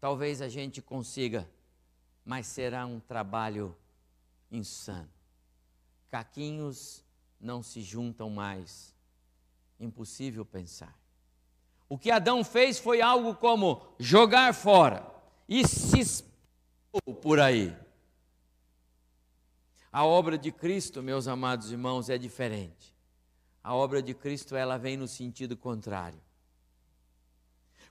talvez 0.01 0.41
a 0.41 0.49
gente 0.49 0.81
consiga, 0.81 1.51
mas 2.25 2.47
será 2.47 2.87
um 2.87 3.01
trabalho 3.01 3.77
insano. 4.53 5.11
Caquinhos 6.09 7.05
não 7.41 7.61
se 7.61 7.83
juntam 7.83 8.31
mais. 8.31 8.95
Impossível 9.81 10.45
pensar. 10.45 10.97
O 11.93 11.99
que 11.99 12.11
Adão 12.11 12.43
fez 12.43 12.79
foi 12.79 13.03
algo 13.03 13.35
como 13.35 13.83
jogar 13.99 14.55
fora 14.55 15.07
e 15.47 15.69
se 15.69 16.01
expôs 16.01 17.19
por 17.21 17.39
aí. 17.39 17.77
A 19.93 20.03
obra 20.03 20.39
de 20.39 20.51
Cristo, 20.51 21.03
meus 21.03 21.29
amados 21.29 21.71
irmãos, 21.71 22.09
é 22.09 22.17
diferente. 22.17 22.97
A 23.63 23.75
obra 23.75 24.03
de 24.03 24.15
Cristo, 24.15 24.57
ela 24.57 24.79
vem 24.79 24.97
no 24.97 25.07
sentido 25.07 25.55
contrário. 25.55 26.19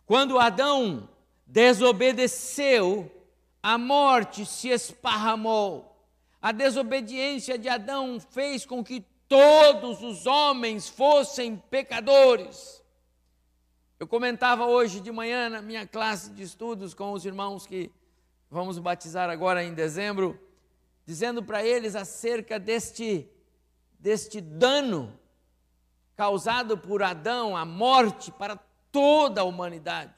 Quando 0.04 0.40
Adão 0.40 1.08
desobedeceu, 1.46 3.08
a 3.62 3.78
morte 3.78 4.48
se 4.48 4.70
esparramou. 4.70 5.96
A 6.42 6.52
desobediência 6.52 7.56
de 7.56 7.70
Adão 7.70 8.20
fez 8.20 8.66
com 8.66 8.84
que 8.84 9.06
todos 9.28 10.02
os 10.02 10.26
homens 10.26 10.90
fossem 10.90 11.56
pecadores. 11.56 12.81
Eu 14.02 14.08
comentava 14.08 14.66
hoje 14.66 15.00
de 15.00 15.12
manhã 15.12 15.48
na 15.48 15.62
minha 15.62 15.86
classe 15.86 16.32
de 16.32 16.42
estudos 16.42 16.92
com 16.92 17.12
os 17.12 17.24
irmãos 17.24 17.68
que 17.68 17.92
vamos 18.50 18.80
batizar 18.80 19.30
agora 19.30 19.64
em 19.64 19.76
dezembro 19.76 20.42
dizendo 21.06 21.44
para 21.44 21.64
eles 21.64 21.96
acerca 21.96 22.58
deste, 22.58 23.30
deste 24.00 24.42
dano 24.42 25.20
causado 26.16 26.80
por 26.80 27.04
Adão, 27.04 27.56
a 27.56 27.64
morte 27.64 28.32
para 28.32 28.56
toda 28.92 29.42
a 29.42 29.44
humanidade. 29.44 30.16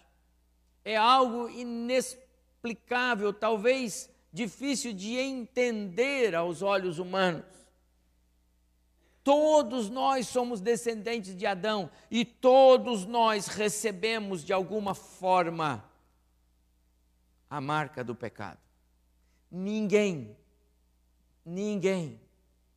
É 0.86 0.96
algo 0.96 1.50
inexplicável, 1.50 3.34
talvez 3.34 4.10
difícil 4.32 4.94
de 4.94 5.18
entender 5.18 6.36
aos 6.36 6.62
olhos 6.62 7.00
humanos. 7.00 7.63
Todos 9.24 9.90
nós 9.90 10.28
somos 10.28 10.60
descendentes 10.60 11.36
de 11.36 11.46
Adão 11.46 11.90
e 12.12 12.26
todos 12.26 13.06
nós 13.06 13.48
recebemos 13.48 14.44
de 14.44 14.52
alguma 14.52 14.94
forma 14.94 15.90
a 17.50 17.62
marca 17.62 18.04
do 18.04 18.14
pecado. 18.14 18.60
Ninguém, 19.50 20.36
ninguém 21.46 22.20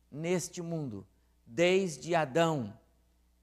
neste 0.09 0.61
mundo, 0.61 1.05
desde 1.45 2.15
Adão, 2.15 2.73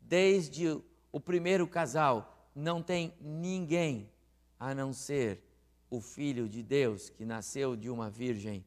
desde 0.00 0.80
o 1.12 1.20
primeiro 1.20 1.66
casal, 1.66 2.48
não 2.54 2.82
tem 2.82 3.12
ninguém 3.20 4.10
a 4.58 4.74
não 4.74 4.94
ser 4.94 5.42
o 5.90 6.00
Filho 6.00 6.48
de 6.48 6.62
Deus 6.62 7.10
que 7.10 7.26
nasceu 7.26 7.76
de 7.76 7.90
uma 7.90 8.08
virgem. 8.08 8.64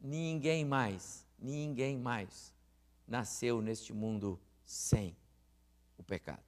Ninguém 0.00 0.64
mais, 0.64 1.24
ninguém 1.38 1.98
mais 1.98 2.55
nasceu 3.06 3.60
neste 3.60 3.92
mundo 3.92 4.40
sem 4.64 5.16
o 5.96 6.02
pecado. 6.02 6.42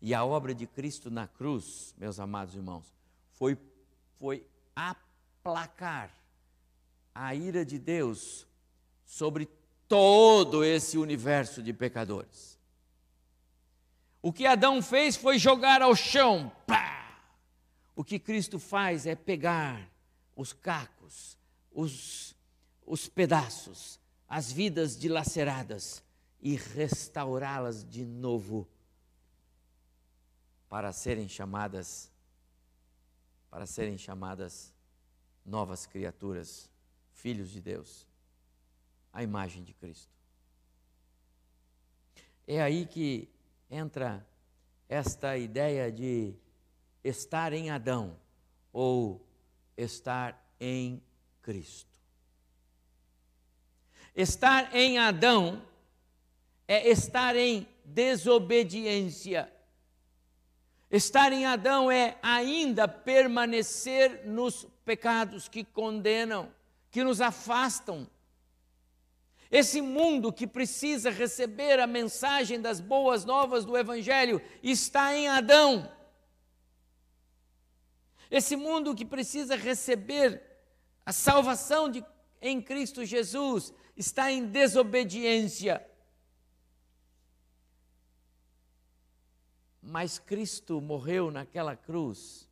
E 0.00 0.14
a 0.14 0.24
obra 0.24 0.54
de 0.54 0.66
Cristo 0.66 1.10
na 1.10 1.26
cruz, 1.26 1.94
meus 1.98 2.18
amados 2.18 2.54
irmãos, 2.54 2.92
foi, 3.32 3.58
foi 4.18 4.46
aplacar 4.74 6.12
a 7.14 7.34
ira 7.34 7.64
de 7.64 7.78
Deus 7.78 8.46
sobre 9.04 9.48
todo 9.88 10.64
esse 10.64 10.96
universo 10.96 11.62
de 11.62 11.72
pecadores. 11.72 12.58
O 14.22 14.32
que 14.32 14.46
Adão 14.46 14.80
fez 14.80 15.16
foi 15.16 15.38
jogar 15.38 15.82
ao 15.82 15.94
chão. 15.96 16.50
Pá! 16.66 17.20
O 17.94 18.04
que 18.04 18.18
Cristo 18.18 18.58
faz 18.58 19.06
é 19.06 19.14
pegar 19.14 19.90
os 20.34 20.52
cacos, 20.52 21.36
os, 21.70 22.34
os 22.86 23.08
pedaços, 23.08 24.00
as 24.32 24.50
vidas 24.50 24.96
dilaceradas 24.96 26.02
e 26.40 26.56
restaurá-las 26.56 27.84
de 27.86 28.02
novo 28.02 28.66
para 30.70 30.90
serem 30.90 31.28
chamadas 31.28 32.10
para 33.50 33.66
serem 33.66 33.98
chamadas 33.98 34.72
novas 35.44 35.84
criaturas, 35.84 36.70
filhos 37.12 37.50
de 37.50 37.60
Deus, 37.60 38.08
a 39.12 39.22
imagem 39.22 39.62
de 39.62 39.74
Cristo. 39.74 40.10
É 42.46 42.62
aí 42.62 42.86
que 42.86 43.28
entra 43.68 44.26
esta 44.88 45.36
ideia 45.36 45.92
de 45.92 46.34
estar 47.04 47.52
em 47.52 47.68
Adão 47.68 48.18
ou 48.72 49.22
estar 49.76 50.42
em 50.58 51.02
Cristo. 51.42 51.91
Estar 54.14 54.74
em 54.74 54.98
Adão 54.98 55.62
é 56.68 56.88
estar 56.90 57.34
em 57.36 57.66
desobediência. 57.84 59.50
Estar 60.90 61.32
em 61.32 61.46
Adão 61.46 61.90
é 61.90 62.18
ainda 62.22 62.86
permanecer 62.86 64.26
nos 64.26 64.66
pecados 64.84 65.48
que 65.48 65.64
condenam, 65.64 66.52
que 66.90 67.02
nos 67.02 67.20
afastam. 67.20 68.06
Esse 69.50 69.80
mundo 69.80 70.32
que 70.32 70.46
precisa 70.46 71.10
receber 71.10 71.80
a 71.80 71.86
mensagem 71.86 72.60
das 72.60 72.80
boas 72.80 73.24
novas 73.24 73.64
do 73.64 73.76
Evangelho 73.76 74.40
está 74.62 75.14
em 75.14 75.28
Adão. 75.28 75.90
Esse 78.30 78.56
mundo 78.56 78.94
que 78.94 79.04
precisa 79.04 79.56
receber 79.56 80.42
a 81.04 81.12
salvação 81.12 81.90
de, 81.90 82.04
em 82.40 82.62
Cristo 82.62 83.04
Jesus 83.04 83.74
está 83.96 84.30
em 84.30 84.46
desobediência. 84.46 85.86
Mas 89.80 90.18
Cristo 90.18 90.80
morreu 90.80 91.30
naquela 91.30 91.76
cruz 91.76 92.48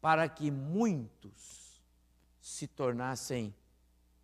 para 0.00 0.28
que 0.28 0.50
muitos 0.50 1.82
se 2.40 2.66
tornassem 2.66 3.54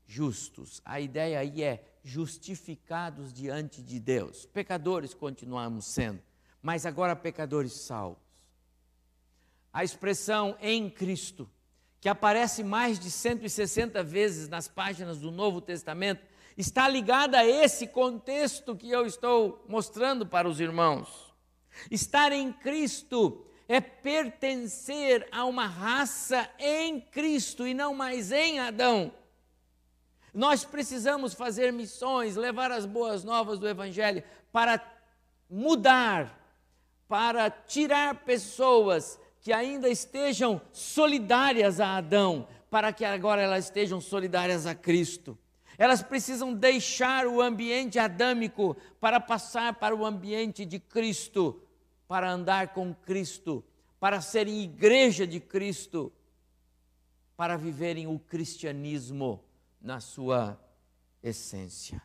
justos. 0.06 0.80
A 0.84 1.00
ideia 1.00 1.40
aí 1.40 1.62
é 1.62 1.98
justificados 2.02 3.32
diante 3.32 3.82
de 3.82 3.98
Deus. 3.98 4.46
Pecadores 4.46 5.14
continuamos 5.14 5.86
sendo, 5.86 6.22
mas 6.60 6.84
agora 6.84 7.16
pecadores 7.16 7.72
salvos. 7.72 8.22
A 9.72 9.84
expressão 9.84 10.56
em 10.60 10.90
Cristo 10.90 11.48
que 12.00 12.08
aparece 12.08 12.64
mais 12.64 12.98
de 12.98 13.10
160 13.10 14.02
vezes 14.02 14.48
nas 14.48 14.66
páginas 14.66 15.18
do 15.18 15.30
Novo 15.30 15.60
Testamento, 15.60 16.24
está 16.56 16.88
ligada 16.88 17.38
a 17.38 17.46
esse 17.46 17.86
contexto 17.86 18.74
que 18.74 18.90
eu 18.90 19.04
estou 19.04 19.64
mostrando 19.68 20.26
para 20.26 20.48
os 20.48 20.60
irmãos. 20.60 21.34
Estar 21.90 22.32
em 22.32 22.52
Cristo 22.52 23.46
é 23.68 23.80
pertencer 23.80 25.28
a 25.30 25.44
uma 25.44 25.66
raça 25.66 26.48
em 26.58 27.00
Cristo 27.00 27.66
e 27.66 27.74
não 27.74 27.94
mais 27.94 28.32
em 28.32 28.58
Adão. 28.58 29.12
Nós 30.32 30.64
precisamos 30.64 31.34
fazer 31.34 31.72
missões, 31.72 32.34
levar 32.34 32.72
as 32.72 32.86
boas 32.86 33.24
novas 33.24 33.58
do 33.58 33.68
Evangelho 33.68 34.24
para 34.50 34.82
mudar, 35.48 36.36
para 37.06 37.50
tirar 37.50 38.24
pessoas 38.24 39.19
que 39.40 39.53
ainda 39.53 39.88
estejam 39.88 40.61
solidárias 40.72 41.81
a 41.81 41.96
Adão, 41.96 42.46
para 42.70 42.92
que 42.92 43.05
agora 43.05 43.42
elas 43.42 43.64
estejam 43.64 44.00
solidárias 44.00 44.66
a 44.66 44.74
Cristo. 44.74 45.38
Elas 45.79 46.03
precisam 46.03 46.53
deixar 46.53 47.26
o 47.26 47.40
ambiente 47.40 47.98
adâmico 47.98 48.76
para 49.00 49.18
passar 49.18 49.74
para 49.74 49.96
o 49.96 50.05
ambiente 50.05 50.66
de 50.66 50.79
Cristo, 50.79 51.62
para 52.07 52.31
andar 52.31 52.74
com 52.74 52.94
Cristo, 52.94 53.64
para 53.98 54.20
serem 54.20 54.61
igreja 54.61 55.26
de 55.26 55.40
Cristo, 55.40 56.12
para 57.35 57.57
viverem 57.57 58.07
o 58.07 58.18
cristianismo 58.18 59.42
na 59.81 60.00
sua 60.00 60.61
essência. 61.22 62.03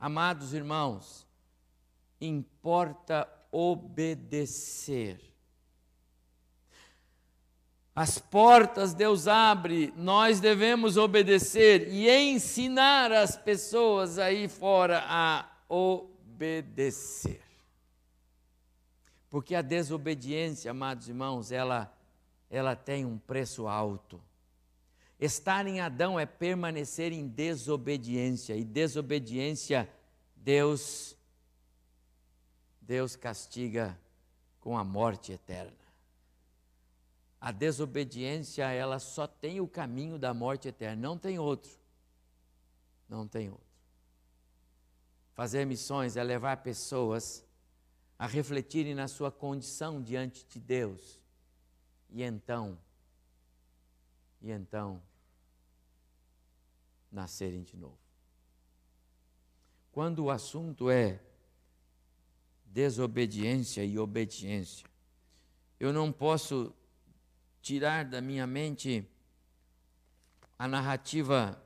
Amados 0.00 0.54
irmãos, 0.54 1.28
importa 2.18 3.28
obedecer 3.50 5.31
as 7.94 8.18
portas 8.18 8.94
Deus 8.94 9.28
abre, 9.28 9.92
nós 9.96 10.40
devemos 10.40 10.96
obedecer 10.96 11.88
e 11.92 12.08
ensinar 12.08 13.12
as 13.12 13.36
pessoas 13.36 14.18
aí 14.18 14.48
fora 14.48 15.04
a 15.06 15.46
obedecer. 15.68 17.42
Porque 19.28 19.54
a 19.54 19.60
desobediência, 19.60 20.70
amados 20.70 21.08
irmãos, 21.08 21.52
ela, 21.52 21.94
ela 22.50 22.74
tem 22.74 23.04
um 23.04 23.18
preço 23.18 23.68
alto. 23.68 24.22
Estar 25.20 25.66
em 25.66 25.80
Adão 25.80 26.18
é 26.18 26.24
permanecer 26.24 27.12
em 27.12 27.28
desobediência, 27.28 28.56
e 28.56 28.64
desobediência 28.64 29.88
Deus 30.34 31.16
Deus 32.80 33.14
castiga 33.14 33.96
com 34.60 34.76
a 34.76 34.82
morte 34.82 35.32
eterna 35.32 35.81
a 37.42 37.50
desobediência 37.50 38.70
ela 38.70 39.00
só 39.00 39.26
tem 39.26 39.60
o 39.60 39.66
caminho 39.66 40.16
da 40.16 40.32
morte 40.32 40.68
eterna, 40.68 41.02
não 41.02 41.18
tem 41.18 41.40
outro. 41.40 41.72
Não 43.08 43.26
tem 43.26 43.50
outro. 43.50 43.66
Fazer 45.34 45.64
missões 45.64 46.16
é 46.16 46.22
levar 46.22 46.58
pessoas 46.58 47.44
a 48.16 48.28
refletirem 48.28 48.94
na 48.94 49.08
sua 49.08 49.32
condição 49.32 50.00
diante 50.00 50.46
de 50.46 50.60
Deus. 50.60 51.20
E 52.10 52.22
então, 52.22 52.78
e 54.40 54.52
então, 54.52 55.02
nascerem 57.10 57.64
de 57.64 57.76
novo. 57.76 57.98
Quando 59.90 60.20
o 60.20 60.30
assunto 60.30 60.88
é 60.88 61.20
desobediência 62.66 63.84
e 63.84 63.98
obediência, 63.98 64.86
eu 65.80 65.92
não 65.92 66.12
posso 66.12 66.72
tirar 67.62 68.04
da 68.04 68.20
minha 68.20 68.44
mente 68.44 69.08
a 70.58 70.66
narrativa 70.66 71.64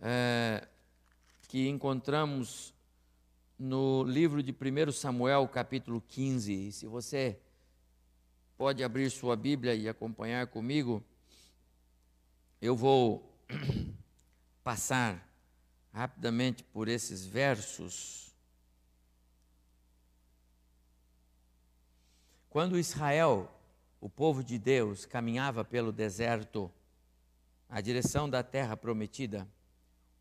é, 0.00 0.66
que 1.48 1.68
encontramos 1.68 2.74
no 3.56 4.02
livro 4.02 4.42
de 4.42 4.52
1 4.52 4.90
Samuel, 4.92 5.46
capítulo 5.48 6.00
15. 6.00 6.52
E 6.52 6.72
se 6.72 6.86
você 6.86 7.38
pode 8.58 8.82
abrir 8.82 9.08
sua 9.10 9.36
Bíblia 9.36 9.76
e 9.76 9.88
acompanhar 9.88 10.48
comigo, 10.48 11.02
eu 12.60 12.74
vou 12.74 13.32
passar 14.64 15.24
rapidamente 15.92 16.64
por 16.64 16.88
esses 16.88 17.24
versos. 17.24 18.34
Quando 22.50 22.76
Israel 22.76 23.55
o 24.00 24.08
povo 24.08 24.42
de 24.42 24.58
Deus 24.58 25.04
caminhava 25.04 25.64
pelo 25.64 25.92
deserto, 25.92 26.70
na 27.68 27.80
direção 27.80 28.30
da 28.30 28.42
terra 28.42 28.76
prometida, 28.76 29.48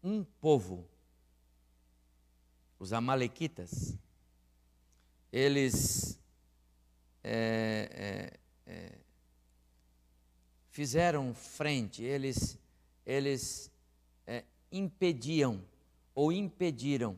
um 0.03 0.23
povo, 0.23 0.87
os 2.79 2.91
Amalequitas, 2.93 3.97
eles 5.31 6.19
é, 7.23 8.29
é, 8.67 8.71
é, 8.71 8.91
fizeram 10.69 11.33
frente, 11.33 12.03
eles, 12.03 12.59
eles 13.05 13.71
é, 14.27 14.43
impediam 14.71 15.63
ou 16.13 16.31
impediram 16.31 17.17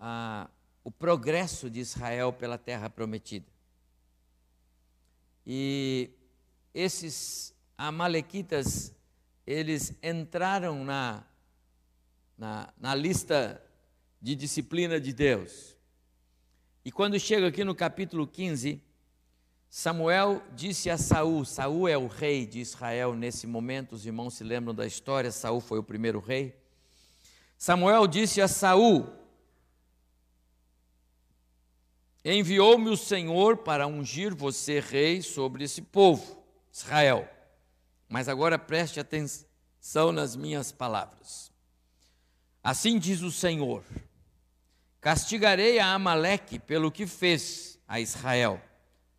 a, 0.00 0.50
o 0.82 0.90
progresso 0.90 1.70
de 1.70 1.80
Israel 1.80 2.32
pela 2.32 2.58
terra 2.58 2.90
prometida. 2.90 3.51
E 5.46 6.10
esses 6.74 7.54
amalequitas, 7.76 8.94
eles 9.46 9.94
entraram 10.02 10.84
na, 10.84 11.24
na, 12.38 12.72
na 12.78 12.94
lista 12.94 13.62
de 14.20 14.34
disciplina 14.34 15.00
de 15.00 15.12
Deus. 15.12 15.76
E 16.84 16.92
quando 16.92 17.18
chega 17.18 17.48
aqui 17.48 17.64
no 17.64 17.74
capítulo 17.74 18.26
15, 18.26 18.82
Samuel 19.68 20.42
disse 20.54 20.90
a 20.90 20.98
Saul, 20.98 21.44
Saul 21.44 21.88
é 21.88 21.96
o 21.96 22.06
rei 22.06 22.44
de 22.46 22.60
Israel 22.60 23.14
nesse 23.14 23.46
momento, 23.46 23.94
os 23.94 24.04
irmãos 24.04 24.34
se 24.34 24.44
lembram 24.44 24.74
da 24.74 24.86
história, 24.86 25.30
Saul 25.32 25.60
foi 25.60 25.78
o 25.78 25.82
primeiro 25.82 26.20
rei. 26.20 26.54
Samuel 27.56 28.06
disse 28.06 28.40
a 28.40 28.48
Saul: 28.48 29.21
Enviou-me 32.24 32.88
o 32.88 32.96
Senhor 32.96 33.58
para 33.58 33.86
ungir 33.86 34.34
você 34.34 34.78
rei 34.78 35.22
sobre 35.22 35.64
esse 35.64 35.82
povo, 35.82 36.40
Israel. 36.72 37.28
Mas 38.08 38.28
agora 38.28 38.58
preste 38.58 39.00
atenção 39.00 40.12
nas 40.12 40.36
minhas 40.36 40.70
palavras. 40.70 41.50
Assim 42.62 42.96
diz 42.98 43.22
o 43.22 43.32
Senhor: 43.32 43.82
Castigarei 45.00 45.80
a 45.80 45.92
Amaleque 45.94 46.60
pelo 46.60 46.92
que 46.92 47.08
fez 47.08 47.76
a 47.88 47.98
Israel, 47.98 48.62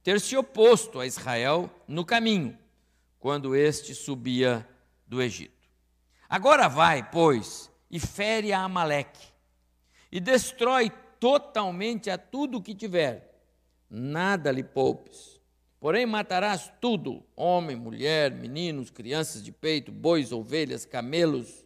ter 0.01 0.21
se 0.21 0.37
oposto 0.37 1.01
a 1.01 1.05
Israel 1.05 1.69
no 1.85 2.05
caminho, 2.05 2.57
quando 3.19 3.53
este 3.53 3.93
subia 3.93 4.67
do 5.05 5.21
Egito. 5.21 5.67
Agora 6.29 6.69
vai, 6.69 7.09
pois, 7.11 7.69
e 7.91 7.99
fere 7.99 8.53
a 8.53 8.61
Amaleque, 8.61 9.27
e 10.09 10.21
destrói 10.21 10.89
totalmente 11.23 12.09
a 12.09 12.17
tudo 12.17 12.57
o 12.57 12.61
que 12.61 12.75
tiver, 12.75 13.33
nada 13.89 14.51
lhe 14.51 14.61
poupes. 14.61 15.39
Porém, 15.79 16.05
matarás 16.05 16.69
tudo: 16.81 17.23
homem, 17.33 17.77
mulher, 17.77 18.29
meninos, 18.29 18.89
crianças 18.89 19.41
de 19.41 19.49
peito, 19.49 19.89
bois, 19.89 20.33
ovelhas, 20.33 20.85
camelos, 20.85 21.65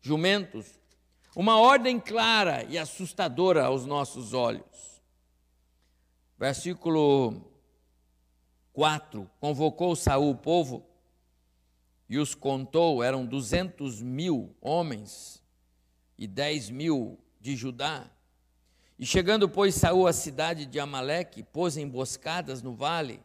jumentos. 0.00 0.80
Uma 1.36 1.60
ordem 1.60 2.00
clara 2.00 2.64
e 2.64 2.78
assustadora 2.78 3.66
aos 3.66 3.84
nossos 3.84 4.32
olhos. 4.32 5.02
Versículo 6.38 7.44
4: 8.72 9.30
Convocou 9.38 9.94
Saul 9.94 10.30
o 10.30 10.34
povo 10.34 10.82
e 12.08 12.18
os 12.18 12.34
contou, 12.34 13.02
eram 13.02 13.26
duzentos 13.26 14.00
mil 14.00 14.56
homens 14.62 15.44
e 16.16 16.26
dez 16.26 16.70
mil 16.70 17.18
de 17.38 17.54
Judá. 17.54 18.10
E 18.98 19.04
chegando, 19.04 19.48
pois, 19.48 19.74
Saul 19.74 20.06
à 20.06 20.12
cidade 20.12 20.66
de 20.66 20.78
Amaleque, 20.78 21.42
pôs 21.42 21.76
emboscadas 21.76 22.62
no 22.62 22.74
vale, 22.74 23.20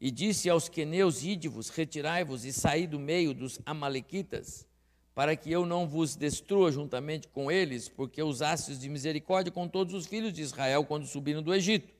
e 0.00 0.10
disse 0.10 0.48
aos 0.48 0.68
queneus 0.68 1.24
ídivos: 1.24 1.68
Retirai-vos 1.68 2.44
e 2.44 2.52
saí 2.52 2.86
do 2.86 2.98
meio 2.98 3.34
dos 3.34 3.58
amalequitas, 3.66 4.66
para 5.14 5.34
que 5.34 5.50
eu 5.50 5.66
não 5.66 5.88
vos 5.88 6.14
destrua 6.14 6.70
juntamente 6.70 7.26
com 7.28 7.50
eles, 7.50 7.88
porque 7.88 8.22
usastes 8.22 8.78
de 8.78 8.88
misericórdia 8.88 9.52
com 9.52 9.66
todos 9.66 9.94
os 9.94 10.06
filhos 10.06 10.32
de 10.32 10.42
Israel 10.42 10.84
quando 10.84 11.06
subiram 11.06 11.42
do 11.42 11.54
Egito. 11.54 11.92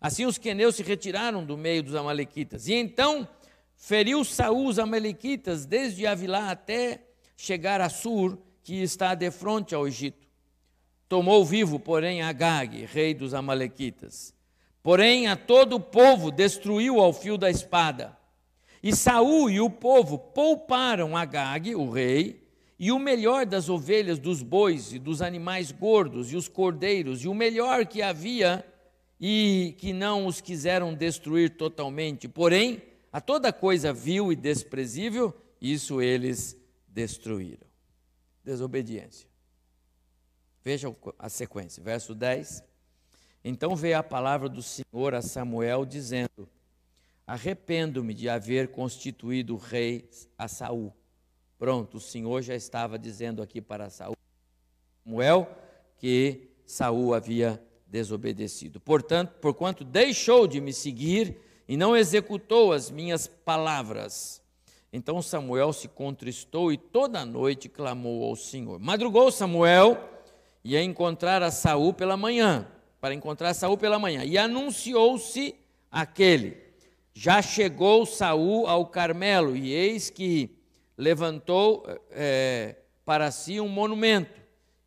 Assim 0.00 0.26
os 0.26 0.36
queneus 0.36 0.74
se 0.74 0.82
retiraram 0.82 1.44
do 1.44 1.56
meio 1.56 1.82
dos 1.82 1.94
amalequitas. 1.94 2.66
E 2.66 2.74
então 2.74 3.28
feriu 3.76 4.24
Saul 4.24 4.66
os 4.66 4.78
amalequitas 4.78 5.64
desde 5.64 6.06
Avilá 6.06 6.50
até 6.50 7.06
chegar 7.36 7.80
a 7.80 7.88
Sur, 7.88 8.38
que 8.62 8.82
está 8.82 9.14
de 9.14 9.30
frente 9.30 9.74
ao 9.74 9.86
Egito. 9.86 10.21
Tomou 11.12 11.44
vivo, 11.44 11.78
porém, 11.78 12.22
Agag, 12.22 12.86
rei 12.86 13.12
dos 13.12 13.34
Amalequitas. 13.34 14.34
Porém, 14.82 15.26
a 15.26 15.36
todo 15.36 15.76
o 15.76 15.80
povo 15.80 16.30
destruiu 16.30 17.00
ao 17.00 17.12
fio 17.12 17.36
da 17.36 17.50
espada. 17.50 18.16
E 18.82 18.96
Saul 18.96 19.50
e 19.50 19.60
o 19.60 19.68
povo 19.68 20.16
pouparam 20.16 21.14
Agag, 21.14 21.74
o 21.74 21.90
rei, 21.90 22.48
e 22.78 22.90
o 22.90 22.98
melhor 22.98 23.44
das 23.44 23.68
ovelhas, 23.68 24.18
dos 24.18 24.42
bois 24.42 24.94
e 24.94 24.98
dos 24.98 25.20
animais 25.20 25.70
gordos, 25.70 26.32
e 26.32 26.36
os 26.36 26.48
cordeiros, 26.48 27.22
e 27.22 27.28
o 27.28 27.34
melhor 27.34 27.84
que 27.84 28.00
havia, 28.00 28.64
e 29.20 29.74
que 29.76 29.92
não 29.92 30.24
os 30.24 30.40
quiseram 30.40 30.94
destruir 30.94 31.58
totalmente. 31.58 32.26
Porém, 32.26 32.80
a 33.12 33.20
toda 33.20 33.52
coisa 33.52 33.92
vil 33.92 34.32
e 34.32 34.34
desprezível, 34.34 35.36
isso 35.60 36.00
eles 36.00 36.56
destruíram 36.88 37.66
desobediência. 38.42 39.31
Veja 40.64 40.94
a 41.18 41.28
sequência, 41.28 41.82
verso 41.82 42.14
10. 42.14 42.62
Então 43.44 43.74
veio 43.74 43.98
a 43.98 44.02
palavra 44.02 44.48
do 44.48 44.62
Senhor 44.62 45.14
a 45.14 45.20
Samuel, 45.20 45.84
dizendo: 45.84 46.48
Arrependo-me 47.26 48.14
de 48.14 48.28
haver 48.28 48.68
constituído 48.68 49.56
rei 49.56 50.08
a 50.38 50.46
Saul. 50.46 50.92
Pronto, 51.58 51.96
o 51.96 52.00
Senhor 52.00 52.42
já 52.42 52.54
estava 52.54 52.98
dizendo 52.98 53.42
aqui 53.42 53.60
para 53.60 53.90
Saul, 53.90 54.16
Samuel, 55.04 55.48
que 55.98 56.48
Saul 56.64 57.14
havia 57.14 57.60
desobedecido. 57.86 58.80
Portanto, 58.80 59.34
porquanto 59.40 59.84
deixou 59.84 60.46
de 60.46 60.60
me 60.60 60.72
seguir 60.72 61.36
e 61.68 61.76
não 61.76 61.96
executou 61.96 62.72
as 62.72 62.90
minhas 62.90 63.26
palavras, 63.26 64.40
então 64.92 65.22
Samuel 65.22 65.72
se 65.72 65.88
contristou 65.88 66.72
e 66.72 66.76
toda 66.76 67.20
a 67.20 67.26
noite 67.26 67.68
clamou 67.68 68.24
ao 68.24 68.36
Senhor. 68.36 68.78
Madrugou 68.78 69.30
Samuel 69.30 70.11
e 70.64 70.76
a 70.76 70.82
encontrar 70.82 71.42
a 71.42 71.50
Saul 71.50 71.92
pela 71.92 72.16
manhã, 72.16 72.66
para 73.00 73.14
encontrar 73.14 73.54
Saul 73.54 73.76
pela 73.76 73.98
manhã, 73.98 74.24
e 74.24 74.38
anunciou-se 74.38 75.54
aquele. 75.90 76.56
Já 77.14 77.42
chegou 77.42 78.06
Saul 78.06 78.66
ao 78.66 78.86
Carmelo, 78.86 79.56
e 79.56 79.72
eis 79.72 80.08
que 80.08 80.56
levantou 80.96 81.84
é, 82.10 82.76
para 83.04 83.30
si 83.30 83.60
um 83.60 83.68
monumento, 83.68 84.40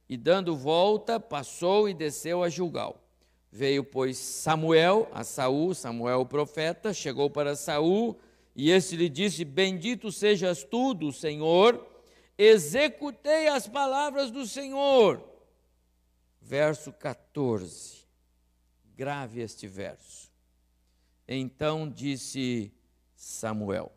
e 0.08 0.16
dando 0.16 0.56
volta, 0.56 1.20
passou 1.20 1.90
e 1.90 1.94
desceu 1.94 2.44
a 2.44 2.50
Gilgal. 2.50 3.02
Veio, 3.52 3.84
pois, 3.84 4.18
Samuel 4.18 5.08
a 5.14 5.24
Saul, 5.24 5.74
Samuel 5.74 6.22
o 6.22 6.26
profeta, 6.26 6.94
chegou 6.94 7.30
para 7.30 7.56
Saul 7.56 8.18
e 8.56 8.72
este 8.72 8.96
lhe 8.96 9.10
disse: 9.10 9.44
Bendito 9.44 10.12
sejas 10.12 10.64
tu 10.64 10.94
do 10.94 11.12
Senhor, 11.12 11.86
executei 12.38 13.48
as 13.48 13.68
palavras 13.68 14.32
do 14.32 14.46
Senhor. 14.46 15.22
Verso 16.48 16.94
14. 16.94 18.06
Grave 18.96 19.42
este 19.42 19.68
verso. 19.68 20.32
Então 21.28 21.90
disse 21.90 22.72
Samuel: 23.16 23.92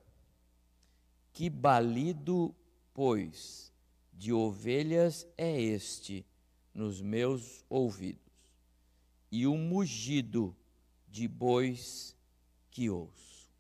Que 1.30 1.50
balido, 1.50 2.56
pois, 2.94 3.70
de 4.14 4.32
ovelhas 4.32 5.28
é 5.36 5.60
este 5.60 6.24
nos 6.72 7.02
meus 7.02 7.62
ouvidos, 7.68 8.32
e 9.30 9.46
o 9.46 9.54
mugido 9.54 10.56
de 11.06 11.28
bois 11.28 12.16
que 12.70 12.88
ouço. 12.88 13.52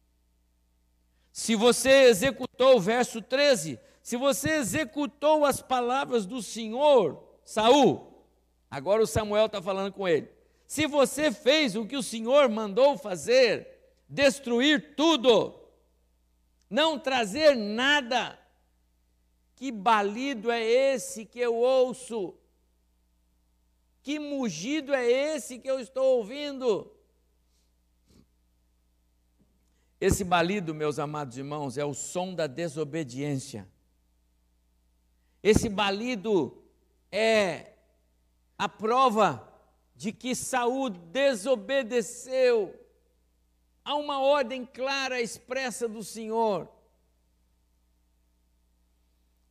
Se 1.30 1.54
você 1.54 2.04
executou, 2.04 2.80
verso 2.80 3.20
13, 3.20 3.78
se 4.02 4.16
você 4.16 4.52
executou 4.52 5.44
as 5.44 5.60
palavras 5.60 6.24
do 6.24 6.42
Senhor, 6.42 7.22
Saul, 7.44 8.07
agora 8.70 9.02
o 9.02 9.06
Samuel 9.06 9.46
está 9.46 9.62
falando 9.62 9.92
com 9.92 10.06
ele. 10.06 10.28
Se 10.66 10.86
você 10.86 11.32
fez 11.32 11.74
o 11.74 11.86
que 11.86 11.96
o 11.96 12.02
Senhor 12.02 12.48
mandou 12.48 12.98
fazer, 12.98 13.66
destruir 14.08 14.94
tudo, 14.94 15.58
não 16.68 16.98
trazer 16.98 17.56
nada, 17.56 18.38
que 19.56 19.72
balido 19.72 20.50
é 20.50 20.62
esse 20.62 21.24
que 21.24 21.40
eu 21.40 21.54
ouço? 21.54 22.34
Que 24.02 24.18
mugido 24.18 24.94
é 24.94 25.10
esse 25.10 25.58
que 25.58 25.68
eu 25.68 25.80
estou 25.80 26.18
ouvindo? 26.18 26.94
Esse 30.00 30.22
balido, 30.22 30.74
meus 30.74 30.98
amados 30.98 31.36
irmãos, 31.36 31.76
é 31.76 31.84
o 31.84 31.92
som 31.92 32.34
da 32.34 32.46
desobediência. 32.46 33.68
Esse 35.42 35.68
balido 35.68 36.62
é 37.10 37.72
a 38.58 38.68
prova 38.68 39.48
de 39.94 40.12
que 40.12 40.34
Saul 40.34 40.90
desobedeceu 40.90 42.74
Há 43.88 43.96
uma 43.96 44.20
ordem 44.20 44.66
clara, 44.66 45.18
expressa 45.18 45.88
do 45.88 46.04
Senhor. 46.04 46.68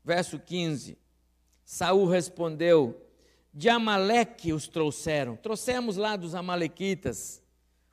Verso 0.03 0.37
15. 0.37 0.95
Saul 1.65 2.05
respondeu: 2.05 3.01
De 3.51 3.67
Amaleque 3.67 4.53
os 4.53 4.67
trouxeram. 4.67 5.35
Trouxemos 5.35 5.97
lá 5.97 6.15
dos 6.15 6.35
amalequitas. 6.35 7.41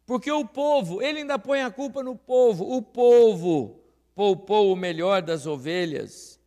Porque 0.05 0.31
o 0.31 0.46
povo, 0.46 1.00
ele 1.00 1.20
ainda 1.20 1.38
põe 1.38 1.62
a 1.62 1.70
culpa 1.70 2.03
no 2.03 2.14
povo. 2.14 2.77
O 2.77 2.83
povo 2.83 3.81
poupou 4.14 4.70
o 4.70 4.77
melhor 4.77 5.22
das 5.22 5.46
ovelhas 5.46 6.38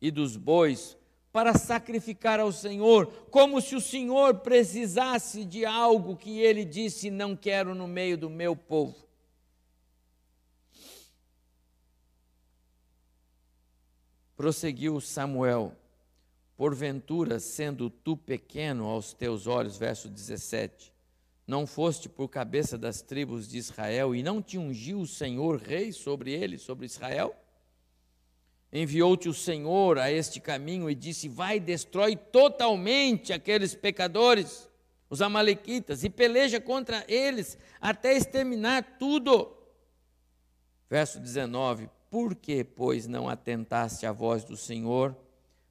e 0.00 0.12
dos 0.12 0.36
bois 0.36 0.96
para 1.32 1.54
sacrificar 1.56 2.40
ao 2.40 2.50
Senhor, 2.50 3.06
como 3.30 3.60
se 3.60 3.76
o 3.76 3.80
Senhor 3.80 4.40
precisasse 4.40 5.44
de 5.44 5.64
algo 5.64 6.16
que 6.16 6.40
ele 6.40 6.64
disse: 6.64 7.10
Não 7.10 7.36
quero 7.36 7.74
no 7.74 7.86
meio 7.86 8.18
do 8.18 8.28
meu 8.28 8.56
povo. 8.56 8.96
Prosseguiu 14.36 15.00
Samuel: 15.00 15.76
Porventura, 16.56 17.38
sendo 17.38 17.88
tu 17.88 18.16
pequeno 18.16 18.86
aos 18.86 19.12
teus 19.12 19.46
olhos, 19.46 19.76
verso 19.76 20.08
17, 20.08 20.92
não 21.46 21.66
foste 21.66 22.08
por 22.08 22.28
cabeça 22.28 22.76
das 22.76 23.02
tribos 23.02 23.48
de 23.48 23.58
Israel 23.58 24.14
e 24.14 24.22
não 24.22 24.42
te 24.42 24.58
ungiu 24.58 25.00
o 25.00 25.06
Senhor 25.06 25.60
rei 25.60 25.92
sobre 25.92 26.32
eles, 26.32 26.62
sobre 26.62 26.86
Israel? 26.86 27.34
Enviou-te 28.72 29.28
o 29.28 29.34
Senhor 29.34 29.98
a 29.98 30.12
este 30.12 30.40
caminho 30.40 30.88
e 30.88 30.94
disse: 30.94 31.28
Vai, 31.28 31.58
destrói 31.58 32.14
totalmente 32.14 33.32
aqueles 33.32 33.74
pecadores, 33.74 34.68
os 35.08 35.20
Amalequitas, 35.20 36.04
e 36.04 36.10
peleja 36.10 36.60
contra 36.60 37.04
eles 37.08 37.58
até 37.80 38.16
exterminar 38.16 38.96
tudo. 38.98 39.56
Verso 40.88 41.18
19: 41.18 41.90
Por 42.08 42.36
que, 42.36 42.62
pois, 42.62 43.08
não 43.08 43.28
atentaste 43.28 44.06
à 44.06 44.12
voz 44.12 44.44
do 44.44 44.56
Senhor, 44.56 45.16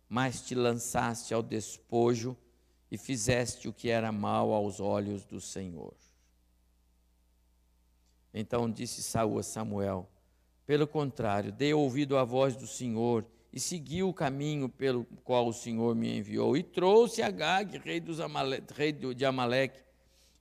mas 0.10 0.42
te 0.42 0.54
lançaste 0.54 1.34
ao 1.34 1.42
despojo 1.42 2.36
e 2.92 2.98
fizeste 2.98 3.70
o 3.70 3.74
que 3.74 3.90
era 3.90 4.12
mal 4.12 4.52
aos 4.52 4.82
olhos 4.82 5.24
do 5.24 5.40
Senhor? 5.40 5.94
Então 8.34 8.70
disse 8.70 9.02
Saúl 9.02 9.40
a 9.40 9.44
Samuel: 9.44 10.06
pelo 10.70 10.86
contrário, 10.86 11.52
dei 11.52 11.74
ouvido 11.74 12.16
à 12.16 12.24
voz 12.24 12.56
do 12.56 12.68
Senhor 12.68 13.26
e 13.52 13.60
segui 13.60 14.04
o 14.04 14.14
caminho 14.14 14.70
pelo 14.70 15.04
qual 15.24 15.48
o 15.48 15.52
Senhor 15.52 15.96
me 15.96 16.20
enviou. 16.20 16.56
E 16.56 16.62
trouxe 16.62 17.24
Agag, 17.24 17.80
rei, 17.80 18.00
dos 18.00 18.20
Amale, 18.20 18.62
rei 18.76 18.92
de 18.92 19.26
Amaleque, 19.26 19.82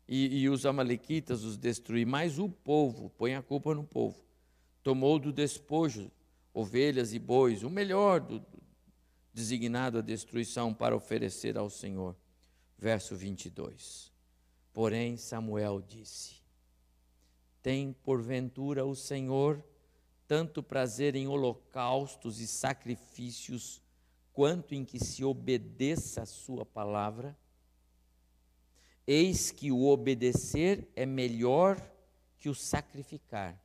e, 0.07 0.41
e 0.41 0.49
os 0.51 0.67
amalequitas 0.67 1.45
os 1.45 1.57
destruí. 1.57 2.05
Mas 2.05 2.39
o 2.39 2.47
povo, 2.47 3.09
põe 3.17 3.37
a 3.37 3.41
culpa 3.41 3.75
no 3.75 3.85
povo, 3.85 4.23
tomou 4.83 5.19
do 5.19 5.33
despojo 5.33 6.11
ovelhas 6.53 7.15
e 7.15 7.19
bois, 7.19 7.63
o 7.63 7.71
melhor 7.71 8.21
do, 8.21 8.45
designado 9.33 9.97
à 9.97 10.03
destruição 10.03 10.75
para 10.75 10.95
oferecer 10.95 11.57
ao 11.57 11.71
Senhor. 11.71 12.15
Verso 12.77 13.17
22. 13.17 14.13
Porém, 14.75 15.17
Samuel 15.17 15.81
disse: 15.81 16.35
Tem 17.63 17.95
porventura 18.05 18.85
o 18.85 18.95
Senhor 18.95 19.65
tanto 20.29 20.63
prazer 20.63 21.17
em 21.17 21.27
holocaustos 21.27 22.39
e 22.39 22.47
sacrifícios, 22.47 23.83
quanto 24.31 24.75
em 24.75 24.85
que 24.85 25.03
se 25.03 25.25
obedeça 25.25 26.23
a 26.23 26.27
Sua 26.27 26.67
palavra? 26.67 27.37
Eis 29.07 29.51
que 29.51 29.73
o 29.73 29.87
obedecer 29.87 30.87
é 30.95 31.07
melhor 31.07 31.81
que 32.37 32.51
o 32.51 32.55
sacrificar, 32.55 33.59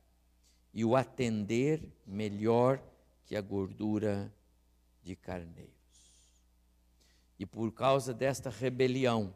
e 0.72 0.84
o 0.84 0.96
atender 0.96 1.86
melhor 2.04 2.82
que 3.26 3.36
a 3.36 3.42
gordura 3.42 4.34
de 5.02 5.14
carneiros. 5.14 5.70
E 7.38 7.44
por 7.44 7.70
causa 7.72 8.14
desta 8.14 8.48
rebelião, 8.48 9.34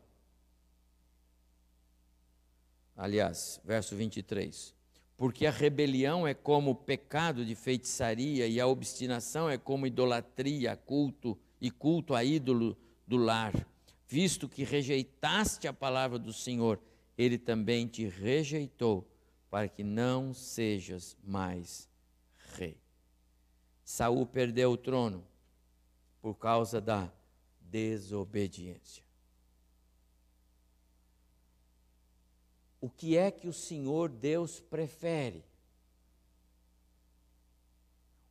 aliás, 2.96 3.60
verso 3.62 3.94
23 3.94 4.77
porque 5.18 5.46
a 5.46 5.50
rebelião 5.50 6.24
é 6.24 6.32
como 6.32 6.76
pecado 6.76 7.44
de 7.44 7.56
feitiçaria 7.56 8.46
e 8.46 8.60
a 8.60 8.68
obstinação 8.68 9.50
é 9.50 9.58
como 9.58 9.84
idolatria, 9.84 10.76
culto 10.76 11.36
e 11.60 11.72
culto 11.72 12.14
a 12.14 12.22
ídolo 12.22 12.78
do 13.04 13.16
lar. 13.16 13.52
Visto 14.06 14.48
que 14.48 14.62
rejeitaste 14.62 15.66
a 15.66 15.72
palavra 15.72 16.20
do 16.20 16.32
Senhor, 16.32 16.80
ele 17.18 17.36
também 17.36 17.88
te 17.88 18.06
rejeitou 18.06 19.10
para 19.50 19.68
que 19.68 19.82
não 19.82 20.32
sejas 20.32 21.16
mais 21.24 21.88
rei. 22.56 22.78
Saul 23.84 24.24
perdeu 24.24 24.70
o 24.70 24.76
trono 24.76 25.26
por 26.22 26.34
causa 26.34 26.80
da 26.80 27.12
desobediência. 27.60 29.07
O 32.80 32.88
que 32.88 33.16
é 33.16 33.30
que 33.30 33.48
o 33.48 33.52
Senhor 33.52 34.08
Deus 34.08 34.60
prefere? 34.60 35.44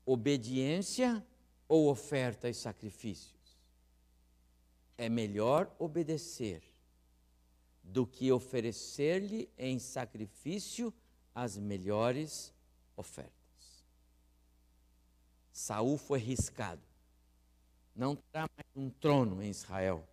Obediência 0.05 1.25
ou 1.67 1.89
oferta 1.89 2.47
e 2.49 2.53
sacrifícios? 2.53 3.35
É 4.97 5.09
melhor 5.09 5.73
obedecer 5.77 6.63
do 7.83 8.05
que 8.05 8.31
oferecer-lhe 8.31 9.49
em 9.57 9.79
sacrifício 9.79 10.93
as 11.35 11.57
melhores 11.57 12.53
ofertas. 12.95 13.31
Saul 15.51 15.97
foi 15.97 16.19
riscado. 16.19 16.81
Não 17.95 18.15
terá 18.15 18.47
mais 18.55 18.67
um 18.75 18.89
trono 18.89 19.41
em 19.41 19.49
Israel, 19.49 20.07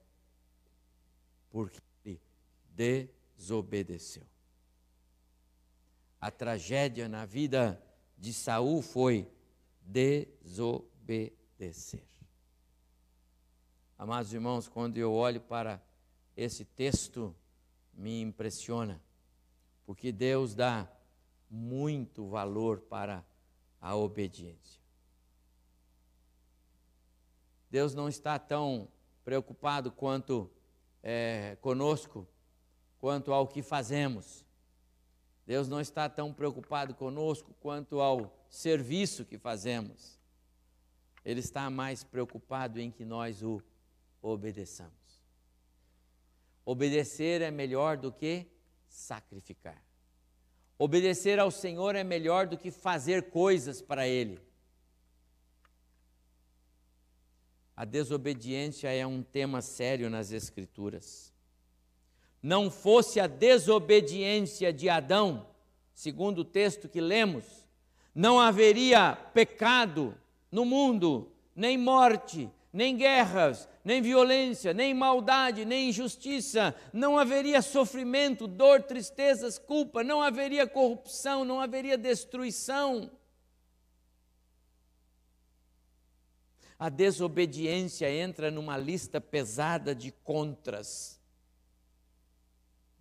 porque 1.51 1.81
ele 2.77 3.11
desobedeceu. 3.37 4.27
A 6.20 6.31
tragédia 6.31 7.09
na 7.09 7.25
vida 7.27 7.83
de 8.16 8.33
Saul 8.33 8.81
foi 8.83 9.31
desobedecer. 9.81 11.35
Amados 13.99 14.33
irmãos, 14.33 14.68
quando 14.68 14.97
eu 14.99 15.12
olho 15.12 15.40
para 15.40 15.83
esse 16.37 16.64
texto, 16.64 17.35
me 17.92 18.20
impressiona, 18.20 19.01
porque 19.87 20.11
Deus 20.11 20.55
dá 20.55 20.88
muito 21.49 22.27
valor 22.27 22.81
para 22.81 23.25
a 23.81 23.94
obediência. 23.94 24.83
Deus 27.70 27.94
não 27.94 28.09
está 28.09 28.38
tão 28.38 28.88
preocupado 29.25 29.90
quanto 29.90 30.51
é, 31.03 31.57
conosco 31.61 32.27
quanto 33.04 33.34
ao 33.34 33.46
que 33.46 33.62
fazemos. 33.62 34.46
Deus 35.44 35.68
não 35.68 35.78
está 35.78 36.08
tão 36.08 36.32
preocupado 36.32 36.94
conosco 36.94 37.54
quanto 37.60 38.00
ao 38.00 38.34
serviço 38.48 39.26
que 39.26 39.36
fazemos. 39.36 40.18
Ele 41.22 41.40
está 41.40 41.68
mais 41.68 42.02
preocupado 42.02 42.80
em 42.80 42.90
que 42.90 43.04
nós 43.04 43.42
o 43.42 43.60
obedeçamos. 44.22 45.22
Obedecer 46.64 47.42
é 47.42 47.50
melhor 47.50 47.98
do 47.98 48.10
que 48.10 48.46
sacrificar. 48.88 49.84
Obedecer 50.78 51.38
ao 51.38 51.50
Senhor 51.50 51.94
é 51.94 52.02
melhor 52.02 52.46
do 52.46 52.56
que 52.56 52.70
fazer 52.70 53.28
coisas 53.28 53.82
para 53.82 54.08
Ele. 54.08 54.40
A 57.76 57.84
desobediência 57.84 58.88
é 58.88 59.06
um 59.06 59.22
tema 59.22 59.60
sério 59.60 60.08
nas 60.08 60.32
Escrituras 60.32 61.34
não 62.44 62.70
fosse 62.70 63.18
a 63.18 63.26
desobediência 63.26 64.70
de 64.70 64.87
Adão, 64.87 65.46
segundo 65.94 66.40
o 66.40 66.44
texto 66.44 66.90
que 66.90 67.00
lemos, 67.00 67.42
não 68.14 68.38
haveria 68.38 69.16
pecado 69.33 70.14
no 70.52 70.62
mundo, 70.62 71.33
nem 71.57 71.78
morte, 71.78 72.50
nem 72.70 72.98
guerras, 72.98 73.66
nem 73.83 74.02
violência, 74.02 74.74
nem 74.74 74.92
maldade, 74.92 75.64
nem 75.64 75.88
injustiça, 75.88 76.74
não 76.92 77.16
haveria 77.16 77.62
sofrimento, 77.62 78.46
dor, 78.46 78.83
tristezas, 78.83 79.59
culpa, 79.59 80.04
não 80.04 80.20
haveria 80.20 80.66
corrupção, 80.66 81.46
não 81.46 81.59
haveria 81.59 81.96
destruição. 81.96 83.11
A 86.78 86.90
desobediência 86.90 88.11
entra 88.11 88.50
numa 88.50 88.76
lista 88.76 89.18
pesada 89.18 89.94
de 89.94 90.12
contras 90.12 91.23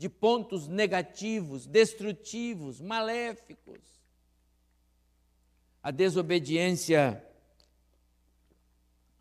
de 0.04 0.10
pontos 0.10 0.68
negativos, 0.68 1.66
destrutivos, 1.66 2.82
maléficos. 2.82 3.80
A 5.82 5.92
desobediência 5.92 7.26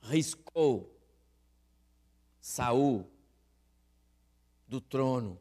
riscou 0.00 0.92
Saul 2.40 3.08
do 4.66 4.80
trono. 4.80 5.38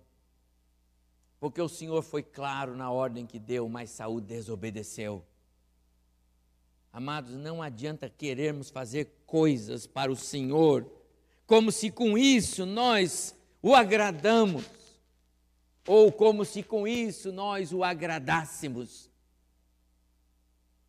porque 1.40 1.60
o 1.60 1.68
Senhor 1.68 2.04
foi 2.04 2.22
claro 2.22 2.78
na 2.78 2.92
ordem 2.92 3.26
que 3.26 3.40
deu, 3.40 3.68
mas 3.68 3.90
Saul 3.90 4.22
desobedeceu. 4.22 5.26
Amados, 6.94 7.32
não 7.32 7.64
adianta 7.64 8.08
querermos 8.08 8.70
fazer 8.70 9.24
coisas 9.26 9.88
para 9.88 10.12
o 10.12 10.16
Senhor, 10.16 10.86
como 11.48 11.72
se 11.72 11.90
com 11.90 12.16
isso 12.16 12.64
nós 12.64 13.36
o 13.60 13.74
agradamos, 13.74 14.81
ou 15.88 16.12
como 16.12 16.46
se 16.46 16.62
com 16.64 16.88
isso 16.88 17.32
nós 17.32 17.74
o 17.74 17.84
agradássemos. 17.84 19.10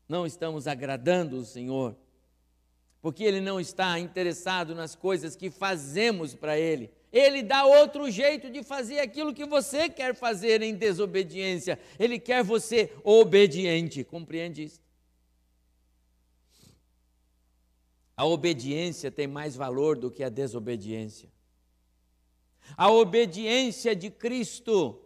Não 0.09 0.27
estamos 0.27 0.67
agradando 0.67 1.37
o 1.37 1.45
Senhor, 1.45 1.97
porque 3.01 3.25
Ele 3.25 3.41
não 3.41 3.59
está 3.59 3.99
interessado 3.99 4.75
nas 4.75 4.95
coisas 4.95 5.35
que 5.35 5.51
fazemos 5.51 6.35
para 6.35 6.59
Ele. 6.59 6.91
Ele 7.13 7.43
dá 7.43 7.65
outro 7.65 8.11
jeito 8.11 8.51
de 8.51 8.63
fazer 8.63 9.01
aquilo 9.01 9.35
que 9.35 9.45
você 9.45 9.89
quer 9.89 10.15
fazer 10.15 10.63
em 10.63 10.75
desobediência. 10.75 11.79
Ele 11.99 12.19
quer 12.19 12.43
você 12.43 12.91
obediente. 13.05 14.03
Compreende 14.03 14.65
isso? 14.65 14.81
A 18.17 18.25
obediência 18.25 19.11
tem 19.11 19.27
mais 19.27 19.57
valor 19.57 19.99
do 19.99 20.11
que 20.11 20.23
a 20.23 20.29
desobediência. 20.29 21.31
A 22.77 22.91
obediência 22.91 23.95
de 23.95 24.11
Cristo, 24.11 25.01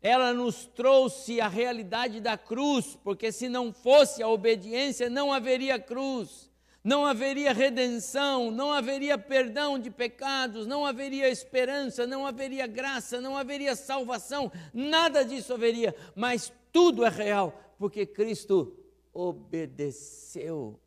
ela 0.00 0.32
nos 0.32 0.66
trouxe 0.66 1.40
a 1.40 1.48
realidade 1.48 2.20
da 2.20 2.38
cruz, 2.38 2.98
porque 3.02 3.32
se 3.32 3.48
não 3.48 3.72
fosse 3.72 4.22
a 4.22 4.28
obediência, 4.28 5.10
não 5.10 5.32
haveria 5.32 5.78
cruz, 5.78 6.50
não 6.82 7.04
haveria 7.04 7.52
redenção, 7.52 8.50
não 8.50 8.72
haveria 8.72 9.18
perdão 9.18 9.76
de 9.78 9.90
pecados, 9.90 10.66
não 10.66 10.86
haveria 10.86 11.28
esperança, 11.28 12.06
não 12.06 12.24
haveria 12.24 12.66
graça, 12.66 13.20
não 13.20 13.36
haveria 13.36 13.74
salvação, 13.74 14.52
nada 14.72 15.24
disso 15.24 15.52
haveria, 15.52 15.94
mas 16.14 16.52
tudo 16.72 17.04
é 17.04 17.08
real, 17.08 17.74
porque 17.76 18.06
Cristo 18.06 18.78
obedeceu. 19.12 20.78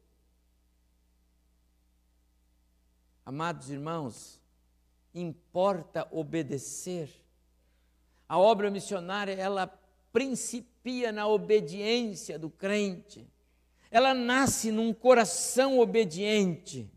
Amados 3.25 3.69
irmãos, 3.69 4.38
importa 5.13 6.07
obedecer. 6.11 7.09
A 8.27 8.37
obra 8.37 8.69
missionária, 8.69 9.33
ela 9.33 9.67
principia 10.11 11.11
na 11.11 11.27
obediência 11.27 12.37
do 12.37 12.49
crente. 12.49 13.27
Ela 13.91 14.13
nasce 14.13 14.71
num 14.71 14.93
coração 14.93 15.79
obediente. 15.79 16.89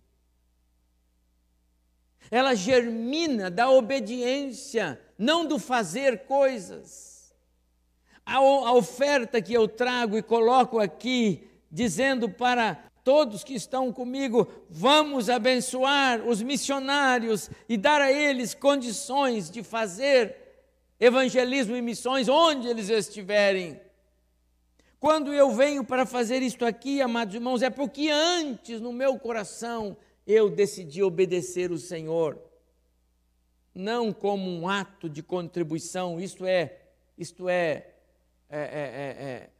Ela 2.30 2.54
germina 2.54 3.50
da 3.50 3.70
obediência, 3.70 5.00
não 5.18 5.46
do 5.46 5.58
fazer 5.58 6.24
coisas. 6.24 7.34
A, 8.24 8.36
a 8.36 8.72
oferta 8.72 9.40
que 9.42 9.52
eu 9.52 9.66
trago 9.66 10.16
e 10.16 10.22
coloco 10.22 10.78
aqui, 10.78 11.48
dizendo 11.70 12.28
para 12.28 12.91
todos 13.04 13.42
que 13.42 13.54
estão 13.54 13.92
comigo, 13.92 14.48
vamos 14.70 15.28
abençoar 15.28 16.26
os 16.26 16.40
missionários 16.42 17.50
e 17.68 17.76
dar 17.76 18.00
a 18.00 18.12
eles 18.12 18.54
condições 18.54 19.50
de 19.50 19.62
fazer 19.62 20.36
evangelismo 21.00 21.74
e 21.74 21.82
missões 21.82 22.28
onde 22.28 22.68
eles 22.68 22.88
estiverem. 22.88 23.80
Quando 25.00 25.34
eu 25.34 25.50
venho 25.50 25.84
para 25.84 26.06
fazer 26.06 26.42
isto 26.42 26.64
aqui, 26.64 27.02
amados 27.02 27.34
irmãos, 27.34 27.60
é 27.60 27.70
porque 27.70 28.08
antes 28.08 28.80
no 28.80 28.92
meu 28.92 29.18
coração 29.18 29.96
eu 30.24 30.48
decidi 30.48 31.02
obedecer 31.02 31.72
o 31.72 31.78
Senhor. 31.78 32.40
Não 33.74 34.12
como 34.12 34.48
um 34.48 34.68
ato 34.68 35.08
de 35.08 35.22
contribuição, 35.22 36.20
isto 36.20 36.46
é, 36.46 36.78
isto 37.18 37.48
é, 37.48 37.94
é, 38.48 38.60
é, 38.60 38.60
é, 38.60 39.24
é 39.24 39.50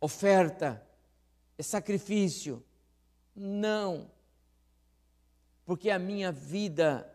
oferta, 0.00 0.80
é 1.58 1.62
sacrifício 1.62 2.62
não. 3.34 4.10
Porque 5.64 5.90
a 5.90 5.98
minha 5.98 6.30
vida 6.30 7.10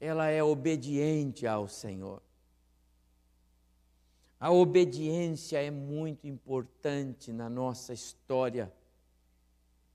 ela 0.00 0.28
é 0.28 0.42
obediente 0.42 1.46
ao 1.46 1.68
Senhor. 1.68 2.22
A 4.40 4.50
obediência 4.50 5.62
é 5.62 5.70
muito 5.70 6.26
importante 6.26 7.32
na 7.32 7.48
nossa 7.48 7.92
história 7.92 8.72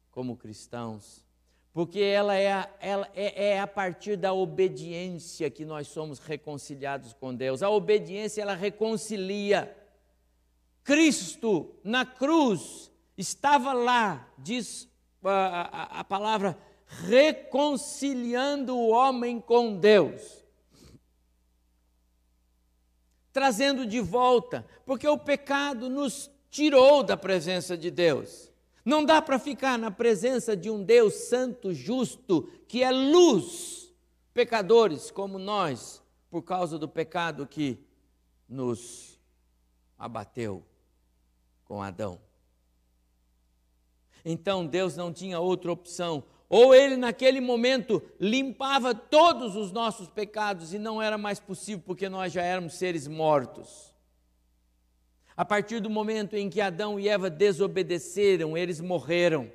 como 0.10 0.38
cristãos, 0.38 1.26
porque 1.74 2.00
ela 2.00 2.34
é, 2.34 2.54
a, 2.54 2.70
ela 2.80 3.10
é, 3.14 3.50
é 3.50 3.60
a 3.60 3.68
partir 3.68 4.16
da 4.16 4.34
obediência 4.34 5.50
que 5.50 5.66
nós 5.66 5.90
somos 5.90 6.20
reconciliados 6.20 7.12
com 7.12 7.36
Deus. 7.36 7.62
A 7.62 7.70
obediência 7.70 8.42
ela 8.42 8.56
reconcilia. 8.56 9.76
Cristo 10.82 11.76
na 11.84 12.06
cruz 12.06 12.90
estava 13.18 13.74
lá, 13.74 14.32
diz 14.38 14.88
a, 15.28 16.00
a, 16.00 16.04
palavra 16.04 16.58
reconciliando 16.86 18.76
o 18.76 18.90
homem 18.90 19.40
com 19.40 19.78
Deus. 19.78 20.44
Trazendo 23.32 23.86
de 23.86 24.00
volta, 24.00 24.66
porque 24.86 25.08
o 25.08 25.18
pecado 25.18 25.90
nos 25.90 26.32
tirou 26.50 27.04
da 27.04 27.16
presença 27.16 27.78
de 27.78 27.92
Deus. 27.92 28.52
Não 28.84 29.04
dá 29.04 29.22
para 29.22 29.38
ficar 29.38 29.78
na 29.78 29.92
presença 29.92 30.56
de 30.56 30.70
um 30.70 30.82
Deus 30.82 31.14
santo, 31.14 31.74
justo, 31.74 32.50
que 32.68 32.84
é 32.84 32.90
luz, 32.90 33.94
pecadores 34.34 35.12
como 35.12 35.38
nós, 35.38 36.02
por 36.30 36.42
causa 36.42 36.80
do 36.80 36.88
pecado 36.88 37.46
que 37.46 37.86
nos 38.48 39.20
abateu 39.98 40.64
com 41.66 41.82
Adão. 41.82 42.27
Então 44.30 44.66
Deus 44.66 44.98
não 44.98 45.14
tinha 45.14 45.40
outra 45.40 45.72
opção. 45.72 46.22
Ou 46.50 46.76
ele, 46.76 46.98
naquele 46.98 47.40
momento, 47.40 48.04
limpava 48.20 48.94
todos 48.94 49.56
os 49.56 49.72
nossos 49.72 50.10
pecados 50.10 50.74
e 50.74 50.78
não 50.78 51.02
era 51.02 51.18
mais 51.18 51.40
possível 51.40 51.82
porque 51.86 52.10
nós 52.10 52.34
já 52.34 52.42
éramos 52.42 52.74
seres 52.74 53.08
mortos. 53.08 53.96
A 55.36 55.46
partir 55.46 55.80
do 55.80 55.90
momento 55.90 56.36
em 56.36 56.50
que 56.50 56.60
Adão 56.60 57.00
e 57.00 57.08
Eva 57.08 57.30
desobedeceram, 57.30 58.58
eles 58.58 58.82
morreram. 58.82 59.50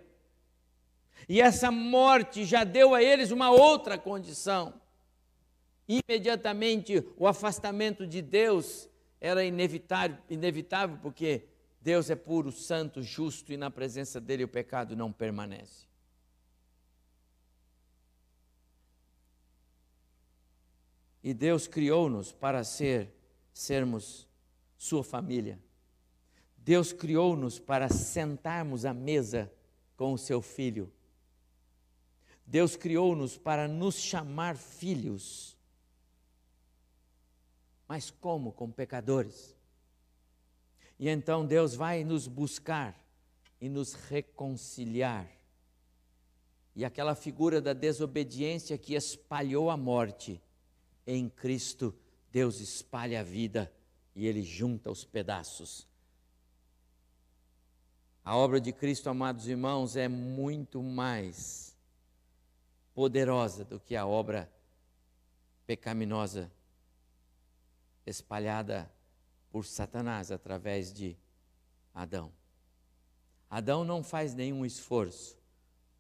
E 1.29 1.39
essa 1.39 1.71
morte 1.71 2.47
já 2.47 2.65
deu 2.65 2.95
a 2.95 3.03
eles 3.03 3.31
uma 3.31 3.51
outra 3.51 3.99
condição. 3.99 4.73
Imediatamente 5.87 7.07
o 7.19 7.27
afastamento 7.27 8.07
de 8.07 8.23
Deus 8.23 8.89
era 9.21 9.45
inevitável, 9.45 10.17
inevitável 10.31 10.99
porque 11.03 11.43
Deus 11.83 12.09
é 12.11 12.15
puro, 12.15 12.53
santo, 12.53 13.03
justo 13.03 13.53
e 13.53 13.57
na 13.57 13.69
presença 13.69 14.21
dele 14.21 14.45
o 14.45 14.49
pecado 14.49 14.95
não 14.95 15.13
permanece. 15.13 15.85
E 21.25 21.35
Deus 21.35 21.67
criou-nos 21.67 22.33
para 22.33 22.63
ser 22.63 23.13
sermos 23.53 24.29
sua 24.79 25.03
família. 25.03 25.59
Deus 26.57 26.93
criou-nos 26.93 27.59
para 27.59 27.89
sentarmos 27.89 28.85
à 28.85 28.95
mesa 28.95 29.53
com 29.97 30.13
o 30.13 30.19
seu 30.19 30.41
filho. 30.41 30.93
Deus 32.47 32.77
criou-nos 32.77 33.37
para 33.37 33.67
nos 33.67 33.97
chamar 33.97 34.57
filhos. 34.57 35.57
Mas 37.89 38.09
como 38.11 38.53
com 38.53 38.71
pecadores? 38.71 39.57
E 41.03 41.09
então 41.09 41.45
Deus 41.45 41.75
vai 41.75 42.05
nos 42.05 42.29
buscar 42.29 42.97
e 43.61 43.69
nos 43.69 43.93
reconciliar. 43.93 45.29
E 46.77 46.85
aquela 46.85 47.17
figura 47.17 47.61
da 47.61 47.73
desobediência 47.73 48.79
que 48.79 48.95
espalhou 48.95 49.69
a 49.69 49.77
morte, 49.77 50.41
em 51.05 51.29
Cristo, 51.29 51.93
Deus 52.31 52.61
espalha 52.61 53.19
a 53.19 53.25
vida 53.25 53.69
e 54.15 54.29
Ele 54.29 54.45
junta 54.45 54.93
os 54.93 55.05
pedaços. 55.05 55.89
A 58.25 58.37
obra 58.37 58.61
de 58.61 58.73
Cristo, 58.73 59.11
amados 59.11 59.49
irmãos, 59.49 59.97
é 59.97 60.07
muito 60.07 60.81
mais 60.81 61.77
poderosa 62.95 63.65
do 63.65 63.81
que 63.81 63.97
a 63.97 64.07
obra 64.07 64.49
pecaminosa 65.67 66.49
espalhada 68.07 68.89
por 69.53 69.67
Satanás 69.67 70.33
através 70.33 70.93
de 70.93 71.17
Adão. 71.95 72.33
Adão 73.51 73.85
não 73.85 74.03
faz 74.03 74.35
nenhum 74.35 74.65
esforço, 74.65 75.39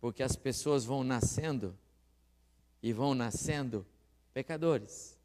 porque 0.00 0.22
as 0.22 0.34
pessoas 0.34 0.86
vão 0.86 1.04
nascendo 1.04 1.78
e 2.82 2.94
vão 2.94 3.14
nascendo 3.14 3.86
pecadores. 4.32 5.18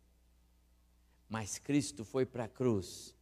Mas 1.30 1.57
Cristo 1.57 2.03
foi 2.03 2.25
para 2.25 2.43
a 2.43 2.49
cruz 2.49 3.15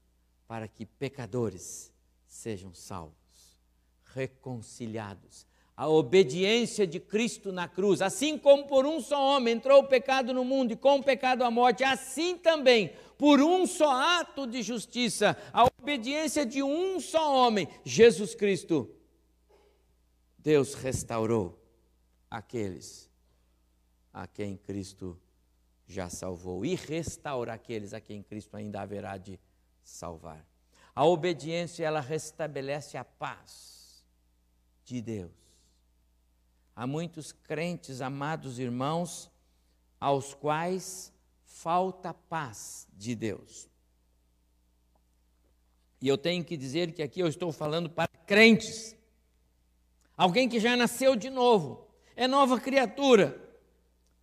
para 0.47 0.67
que 0.67 0.85
pecadores 0.85 1.93
sejam 2.27 2.73
salvos, 2.73 3.59
reconciliados. 4.05 5.45
A 5.77 5.89
obediência 5.89 6.87
de 6.87 6.99
Cristo 6.99 7.51
na 7.51 7.67
cruz. 7.67 8.01
Assim 8.01 8.37
como 8.37 8.65
por 8.65 8.85
um 8.85 9.01
só 9.01 9.35
homem 9.35 9.55
entrou 9.55 9.81
o 9.81 9.87
pecado 9.87 10.33
no 10.33 10.45
mundo 10.45 10.71
e 10.71 10.75
com 10.77 10.99
o 10.99 11.03
pecado 11.03 11.43
a 11.43 11.51
morte, 11.51 11.83
assim 11.83 12.37
também, 12.37 12.93
por 13.17 13.41
um 13.41 13.67
só 13.67 13.91
ato 13.91 14.47
de 14.47 14.61
justiça, 14.61 15.37
a 15.51 15.65
obediência 15.81 16.45
de 16.45 16.63
um 16.63 16.99
só 16.99 17.35
homem, 17.35 17.67
Jesus 17.83 18.33
Cristo, 18.33 18.89
Deus 20.37 20.73
restaurou 20.75 21.59
aqueles 22.29 23.09
a 24.13 24.27
quem 24.27 24.55
Cristo 24.55 25.19
já 25.87 26.09
salvou 26.09 26.65
e 26.65 26.73
restaura 26.75 27.53
aqueles 27.53 27.93
a 27.93 27.99
quem 27.99 28.23
Cristo 28.23 28.55
ainda 28.55 28.81
haverá 28.81 29.17
de 29.17 29.39
salvar. 29.83 30.45
A 30.95 31.05
obediência 31.05 31.83
ela 31.83 31.99
restabelece 31.99 32.97
a 32.97 33.03
paz 33.03 34.05
de 34.85 35.01
Deus 35.01 35.44
Há 36.75 36.85
muitos 36.85 37.31
crentes, 37.31 38.01
amados 38.01 38.59
irmãos, 38.59 39.31
aos 39.99 40.33
quais 40.33 41.13
falta 41.45 42.13
paz 42.13 42.85
de 42.93 43.15
Deus. 43.15 43.69
E 46.01 46.07
eu 46.07 46.17
tenho 46.17 46.43
que 46.43 46.57
dizer 46.57 46.91
que 46.91 47.01
aqui 47.01 47.21
eu 47.21 47.27
estou 47.27 47.53
falando 47.53 47.89
para 47.89 48.09
crentes. 48.27 48.93
Alguém 50.17 50.49
que 50.49 50.59
já 50.59 50.75
nasceu 50.75 51.15
de 51.15 51.29
novo, 51.29 51.87
é 52.15 52.27
nova 52.27 52.59
criatura, 52.59 53.41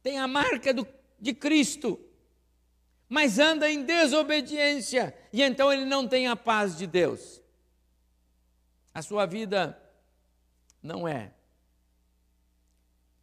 tem 0.03 0.19
a 0.19 0.29
marca 0.29 0.75
do, 0.75 0.87
de 1.19 1.33
Cristo, 1.33 1.99
mas 3.09 3.39
anda 3.39 3.71
em 3.71 3.83
desobediência, 3.83 5.17
e 5.33 5.43
então 5.43 5.73
ele 5.73 5.85
não 5.85 6.07
tem 6.07 6.29
a 6.29 6.37
paz 6.37 6.77
de 6.77 6.87
Deus. 6.87 7.41
A 8.93 9.01
sua 9.01 9.25
vida 9.25 9.79
não 10.83 11.09
é 11.09 11.33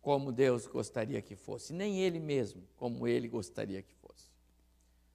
como 0.02 0.32
Deus 0.32 0.66
gostaria 0.66 1.22
que 1.22 1.36
fosse, 1.36 1.74
nem 1.74 2.00
ele 2.00 2.20
mesmo 2.20 2.64
como 2.78 3.08
ele 3.08 3.28
gostaria 3.28 3.82
que 3.82 3.94
fosse. 3.96 4.30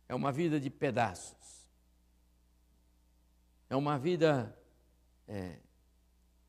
É 0.09 0.14
uma 0.14 0.30
vida 0.30 0.61
de 0.61 0.70
pedaços. 0.70 1.68
É 3.68 3.76
uma 3.76 3.99
vida 3.99 4.57
é, 5.26 5.59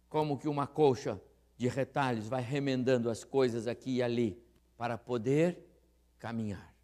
como 0.09 0.37
que 0.37 0.47
uma 0.47 0.67
colcha 0.67 1.19
de 1.57 1.67
retalhos 1.67 2.27
vai 2.27 2.41
remendando 2.41 3.09
as 3.09 3.23
coisas 3.23 3.67
aqui 3.67 3.95
e 3.95 4.03
ali 4.03 4.41
para 4.77 4.97
poder 4.97 5.57
caminhar. 6.19 6.75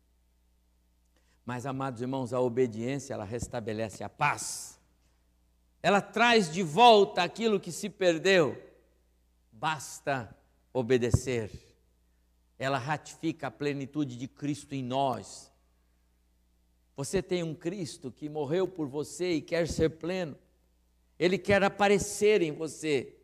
Mas, 1.46 1.66
amados 1.66 2.02
irmãos, 2.02 2.34
a 2.34 2.40
obediência 2.40 3.14
ela 3.14 3.26
restabelece 3.26 4.04
a 4.04 4.10
paz. 4.10 4.80
Ela 5.84 6.00
traz 6.00 6.52
de 6.52 6.64
volta 6.64 7.24
aquilo 7.24 7.60
que 7.60 7.72
se 7.72 7.90
perdeu. 7.90 8.62
Basta 9.52 10.34
obedecer. 10.74 11.52
Ela 12.58 12.78
ratifica 12.78 13.48
a 13.48 13.52
plenitude 13.52 14.16
de 14.18 14.28
Cristo 14.28 14.74
em 14.74 14.84
nós. 14.84 15.52
Você 16.96 17.22
tem 17.22 17.44
um 17.44 17.56
Cristo 17.56 18.12
que 18.12 18.30
morreu 18.30 18.68
por 18.68 18.88
você 18.88 19.34
e 19.34 19.42
quer 19.42 19.68
ser 19.68 19.90
pleno. 19.90 20.38
Ele 21.18 21.38
quer 21.38 21.64
aparecer 21.64 22.42
em 22.42 22.52
você. 22.52 23.16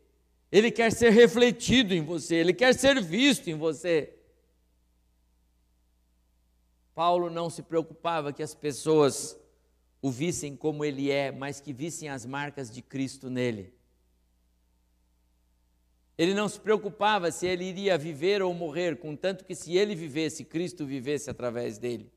Ele 0.50 0.70
quer 0.70 0.92
ser 0.92 1.10
refletido 1.10 1.94
em 1.94 2.02
você. 2.02 2.36
Ele 2.36 2.52
quer 2.52 2.74
ser 2.74 3.00
visto 3.00 3.48
em 3.48 3.54
você. 3.54 4.14
Paulo 6.94 7.30
não 7.30 7.48
se 7.48 7.62
preocupava 7.62 8.32
que 8.32 8.42
as 8.42 8.54
pessoas 8.54 9.38
o 10.00 10.10
vissem 10.10 10.56
como 10.56 10.84
ele 10.84 11.10
é, 11.10 11.30
mas 11.30 11.60
que 11.60 11.72
vissem 11.72 12.08
as 12.08 12.24
marcas 12.24 12.70
de 12.70 12.82
Cristo 12.82 13.28
nele. 13.28 13.72
Ele 16.18 16.34
não 16.34 16.48
se 16.48 16.58
preocupava 16.58 17.30
se 17.30 17.46
ele 17.46 17.64
iria 17.64 17.96
viver 17.96 18.42
ou 18.42 18.52
morrer, 18.52 18.96
contanto 18.96 19.44
que 19.44 19.54
se 19.54 19.76
ele 19.76 19.94
vivesse, 19.94 20.44
Cristo 20.44 20.84
vivesse 20.84 21.30
através 21.30 21.78
dele. 21.78 22.12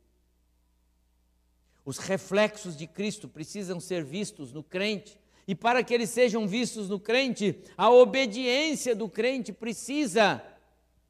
Os 1.85 1.99
reflexos 1.99 2.75
de 2.75 2.87
Cristo 2.87 3.29
precisam 3.29 3.79
ser 3.79 4.03
vistos 4.03 4.51
no 4.51 4.63
crente, 4.63 5.19
e 5.47 5.53
para 5.53 5.83
que 5.83 5.93
eles 5.93 6.09
sejam 6.09 6.47
vistos 6.47 6.89
no 6.89 6.99
crente, 6.99 7.61
a 7.77 7.91
obediência 7.91 8.95
do 8.95 9.07
crente 9.07 9.53
precisa 9.53 10.43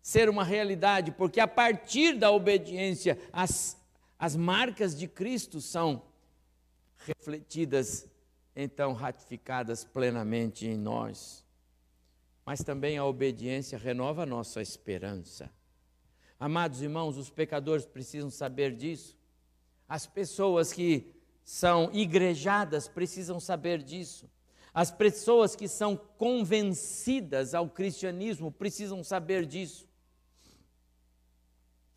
ser 0.02 0.28
uma 0.28 0.44
realidade, 0.44 1.12
porque 1.12 1.40
a 1.40 1.48
partir 1.48 2.18
da 2.18 2.30
obediência, 2.30 3.18
as, 3.32 3.78
as 4.20 4.36
marcas 4.36 4.98
de 4.98 5.08
Cristo 5.08 5.62
são 5.62 6.04
refletidas, 7.06 8.06
então 8.54 8.92
ratificadas 8.92 9.86
plenamente 9.86 10.68
em 10.68 10.78
nós 10.78 11.41
mas 12.46 12.64
também 12.64 12.98
a 12.98 13.06
obediência 13.06 13.78
renova 13.78 14.24
a 14.24 14.26
nossa 14.26 14.62
esperança. 14.62 15.52
Amados 16.40 16.82
irmãos, 16.82 17.18
os 17.18 17.30
pecadores 17.30 17.86
precisam 17.86 18.30
saber 18.30 18.76
disso. 18.76 19.18
As 19.88 20.08
pessoas 20.08 20.74
que 20.74 21.14
são 21.44 21.90
igrejadas 21.94 22.88
precisam 22.88 23.40
saber 23.40 23.84
disso. 23.84 24.30
As 24.74 24.90
pessoas 24.90 25.56
que 25.56 25.68
são 25.68 25.96
convencidas 25.96 27.54
ao 27.54 27.70
cristianismo 27.70 28.52
precisam 28.52 29.04
saber 29.04 29.46
disso. 29.46 29.88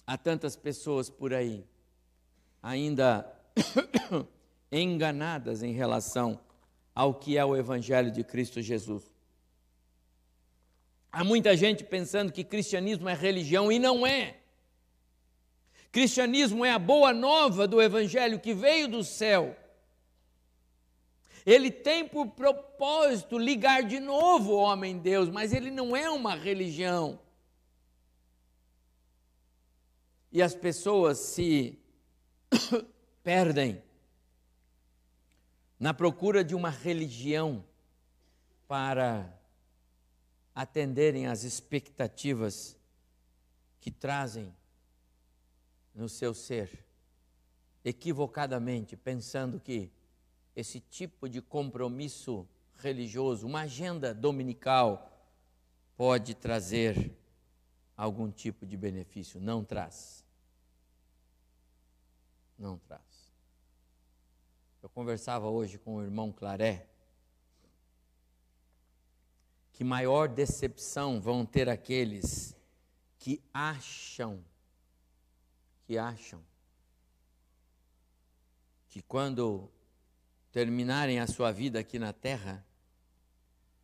Há 0.06 0.18
tantas 0.18 0.56
pessoas 0.56 1.08
por 1.08 1.32
aí 1.32 1.64
ainda 2.64 3.30
enganadas 4.72 5.62
em 5.62 5.72
relação 5.72 6.40
ao 6.94 7.14
que 7.14 7.36
é 7.36 7.44
o 7.44 7.54
Evangelho 7.54 8.10
de 8.10 8.24
Cristo 8.24 8.62
Jesus. 8.62 9.13
Há 11.14 11.22
muita 11.22 11.56
gente 11.56 11.84
pensando 11.84 12.32
que 12.32 12.42
cristianismo 12.42 13.08
é 13.08 13.14
religião 13.14 13.70
e 13.70 13.78
não 13.78 14.04
é. 14.04 14.36
Cristianismo 15.92 16.64
é 16.64 16.72
a 16.72 16.78
boa 16.78 17.12
nova 17.12 17.68
do 17.68 17.80
Evangelho 17.80 18.40
que 18.40 18.52
veio 18.52 18.88
do 18.88 19.04
céu. 19.04 19.56
Ele 21.46 21.70
tem 21.70 22.08
por 22.08 22.26
propósito 22.30 23.38
ligar 23.38 23.84
de 23.84 24.00
novo 24.00 24.54
o 24.54 24.56
homem 24.56 24.98
Deus, 24.98 25.28
mas 25.28 25.52
ele 25.52 25.70
não 25.70 25.94
é 25.94 26.10
uma 26.10 26.34
religião. 26.34 27.20
E 30.32 30.42
as 30.42 30.52
pessoas 30.52 31.18
se 31.18 31.78
perdem 33.22 33.80
na 35.78 35.94
procura 35.94 36.42
de 36.42 36.56
uma 36.56 36.70
religião 36.70 37.64
para 38.66 39.32
atenderem 40.54 41.26
às 41.26 41.42
expectativas 41.42 42.76
que 43.80 43.90
trazem 43.90 44.54
no 45.94 46.08
seu 46.08 46.32
ser, 46.32 46.84
equivocadamente, 47.84 48.96
pensando 48.96 49.60
que 49.60 49.90
esse 50.56 50.80
tipo 50.80 51.28
de 51.28 51.42
compromisso 51.42 52.48
religioso, 52.78 53.46
uma 53.46 53.62
agenda 53.62 54.14
dominical, 54.14 55.10
pode 55.96 56.34
trazer 56.34 57.16
algum 57.96 58.30
tipo 58.30 58.66
de 58.66 58.76
benefício. 58.76 59.40
Não 59.40 59.64
traz. 59.64 60.24
Não 62.58 62.78
traz. 62.78 63.02
Eu 64.82 64.88
conversava 64.88 65.48
hoje 65.48 65.78
com 65.78 65.96
o 65.96 66.02
irmão 66.02 66.32
Claré, 66.32 66.88
que 69.74 69.82
maior 69.82 70.28
decepção 70.28 71.20
vão 71.20 71.44
ter 71.44 71.68
aqueles 71.68 72.56
que 73.18 73.42
acham, 73.52 74.42
que 75.82 75.98
acham, 75.98 76.40
que 78.88 79.02
quando 79.02 79.68
terminarem 80.52 81.18
a 81.18 81.26
sua 81.26 81.50
vida 81.50 81.80
aqui 81.80 81.98
na 81.98 82.12
terra, 82.12 82.64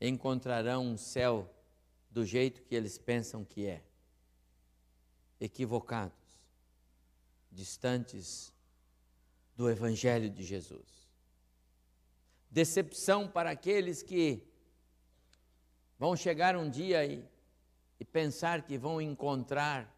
encontrarão 0.01 0.87
um 0.87 0.97
céu 0.97 1.53
do 2.09 2.25
jeito 2.25 2.63
que 2.63 2.77
eles 2.77 2.97
pensam 2.97 3.45
que 3.45 3.67
é, 3.67 3.83
equivocados, 5.41 6.15
distantes 7.51 8.55
do 9.57 9.69
Evangelho 9.69 10.31
de 10.31 10.45
Jesus. 10.45 11.11
Decepção 12.49 13.27
para 13.27 13.51
aqueles 13.51 14.05
que 14.05 14.49
vão 16.01 16.17
chegar 16.17 16.57
um 16.57 16.71
dia 16.71 17.05
e, 17.05 17.23
e 18.01 18.05
pensar 18.07 18.63
que 18.63 18.79
vão 18.79 19.03
encontrar 19.03 19.95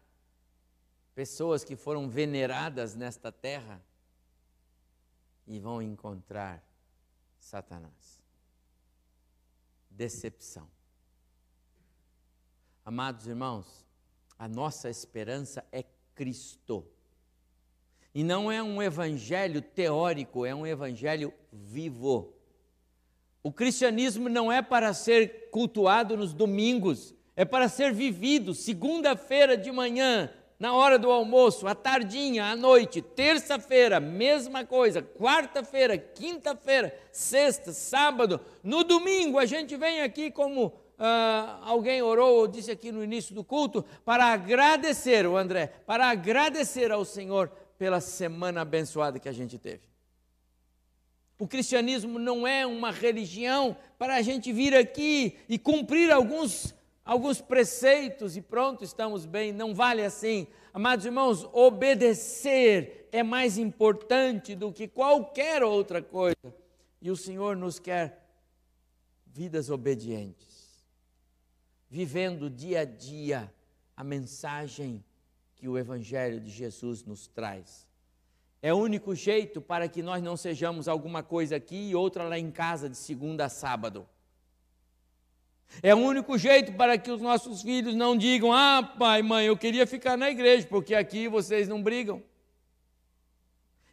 pessoas 1.15 1.63
que 1.63 1.77
foram 1.77 2.09
veneradas 2.09 2.93
nesta 2.93 3.31
terra 3.31 3.81
e 5.47 5.61
vão 5.61 5.81
encontrar 5.81 6.61
Satanás. 7.39 8.21
Decepção. 9.89 10.69
Amados 12.83 13.25
irmãos, 13.25 13.87
a 14.37 14.45
nossa 14.45 14.89
esperança 14.89 15.65
é 15.71 15.85
Cristo. 16.13 16.85
E 18.13 18.25
não 18.25 18.51
é 18.51 18.61
um 18.61 18.81
evangelho 18.81 19.61
teórico, 19.61 20.45
é 20.45 20.53
um 20.53 20.67
evangelho 20.67 21.33
vivo. 21.49 22.35
O 23.43 23.51
cristianismo 23.51 24.29
não 24.29 24.49
é 24.49 24.61
para 24.61 24.93
ser 24.93 25.49
cultuado 25.51 26.15
nos 26.15 26.33
domingos, 26.33 27.13
é 27.35 27.43
para 27.43 27.67
ser 27.67 27.91
vivido 27.91 28.53
segunda-feira 28.53 29.57
de 29.57 29.69
manhã, 29.69 30.29
na 30.57 30.73
hora 30.73 30.97
do 30.97 31.11
almoço, 31.11 31.67
à 31.67 31.75
tardinha, 31.75 32.45
à 32.45 32.55
noite, 32.55 33.01
terça-feira, 33.01 33.99
mesma 33.99 34.63
coisa, 34.63 35.01
quarta-feira, 35.01 35.97
quinta-feira, 35.97 36.97
sexta, 37.11 37.73
sábado, 37.73 38.39
no 38.63 38.81
domingo 38.81 39.37
a 39.37 39.45
gente 39.45 39.75
vem 39.75 40.01
aqui 40.01 40.31
como 40.31 40.73
ah, 40.97 41.59
alguém 41.63 42.01
orou 42.01 42.37
ou 42.37 42.47
disse 42.47 42.71
aqui 42.71 42.93
no 42.93 43.03
início 43.03 43.35
do 43.35 43.43
culto, 43.43 43.83
para 44.05 44.27
agradecer, 44.27 45.27
o 45.27 45.35
André, 45.35 45.67
para 45.85 46.07
agradecer 46.07 46.93
ao 46.93 47.03
Senhor 47.03 47.51
pela 47.77 47.99
semana 47.99 48.61
abençoada 48.61 49.19
que 49.19 49.27
a 49.27 49.33
gente 49.33 49.57
teve. 49.57 49.92
O 51.43 51.47
cristianismo 51.47 52.17
não 52.17 52.47
é 52.47 52.65
uma 52.65 52.89
religião 52.89 53.75
para 53.99 54.15
a 54.15 54.21
gente 54.21 54.53
vir 54.53 54.73
aqui 54.73 55.35
e 55.49 55.59
cumprir 55.59 56.09
alguns 56.09 56.73
alguns 57.03 57.41
preceitos 57.41 58.37
e 58.37 58.41
pronto, 58.41 58.81
estamos 58.81 59.25
bem. 59.25 59.51
Não 59.51 59.75
vale 59.75 60.05
assim. 60.05 60.47
Amados 60.73 61.05
irmãos, 61.05 61.43
obedecer 61.51 63.09
é 63.11 63.21
mais 63.21 63.57
importante 63.57 64.55
do 64.55 64.71
que 64.71 64.87
qualquer 64.87 65.63
outra 65.63 66.01
coisa. 66.01 66.55
E 67.01 67.11
o 67.11 67.17
Senhor 67.17 67.57
nos 67.57 67.77
quer 67.77 68.25
vidas 69.25 69.69
obedientes, 69.69 70.87
vivendo 71.89 72.49
dia 72.49 72.79
a 72.79 72.85
dia 72.85 73.53
a 73.97 74.03
mensagem 74.05 75.03
que 75.57 75.67
o 75.67 75.77
Evangelho 75.77 76.39
de 76.39 76.49
Jesus 76.49 77.03
nos 77.03 77.27
traz. 77.27 77.85
É 78.65 78.73
o 78.73 78.77
único 78.77 79.13
jeito 79.13 79.61
para 79.61 79.89
que 79.89 80.01
nós 80.01 80.23
não 80.23 80.37
sejamos 80.37 80.87
alguma 80.87 81.21
coisa 81.21 81.57
aqui 81.57 81.89
e 81.89 81.95
outra 81.95 82.23
lá 82.23 82.39
em 82.39 82.49
casa 82.49 82.89
de 82.89 82.95
segunda 82.95 83.43
a 83.43 83.49
sábado. 83.49 84.07
É 85.81 85.93
o 85.93 85.97
único 85.97 86.37
jeito 86.37 86.71
para 86.71 86.97
que 86.97 87.11
os 87.11 87.19
nossos 87.19 87.61
filhos 87.61 87.93
não 87.93 88.15
digam: 88.15 88.53
ah, 88.53 88.81
pai, 88.97 89.21
mãe, 89.21 89.47
eu 89.47 89.57
queria 89.57 89.85
ficar 89.85 90.15
na 90.15 90.31
igreja, 90.31 90.65
porque 90.65 90.95
aqui 90.95 91.27
vocês 91.27 91.67
não 91.67 91.83
brigam. 91.83 92.23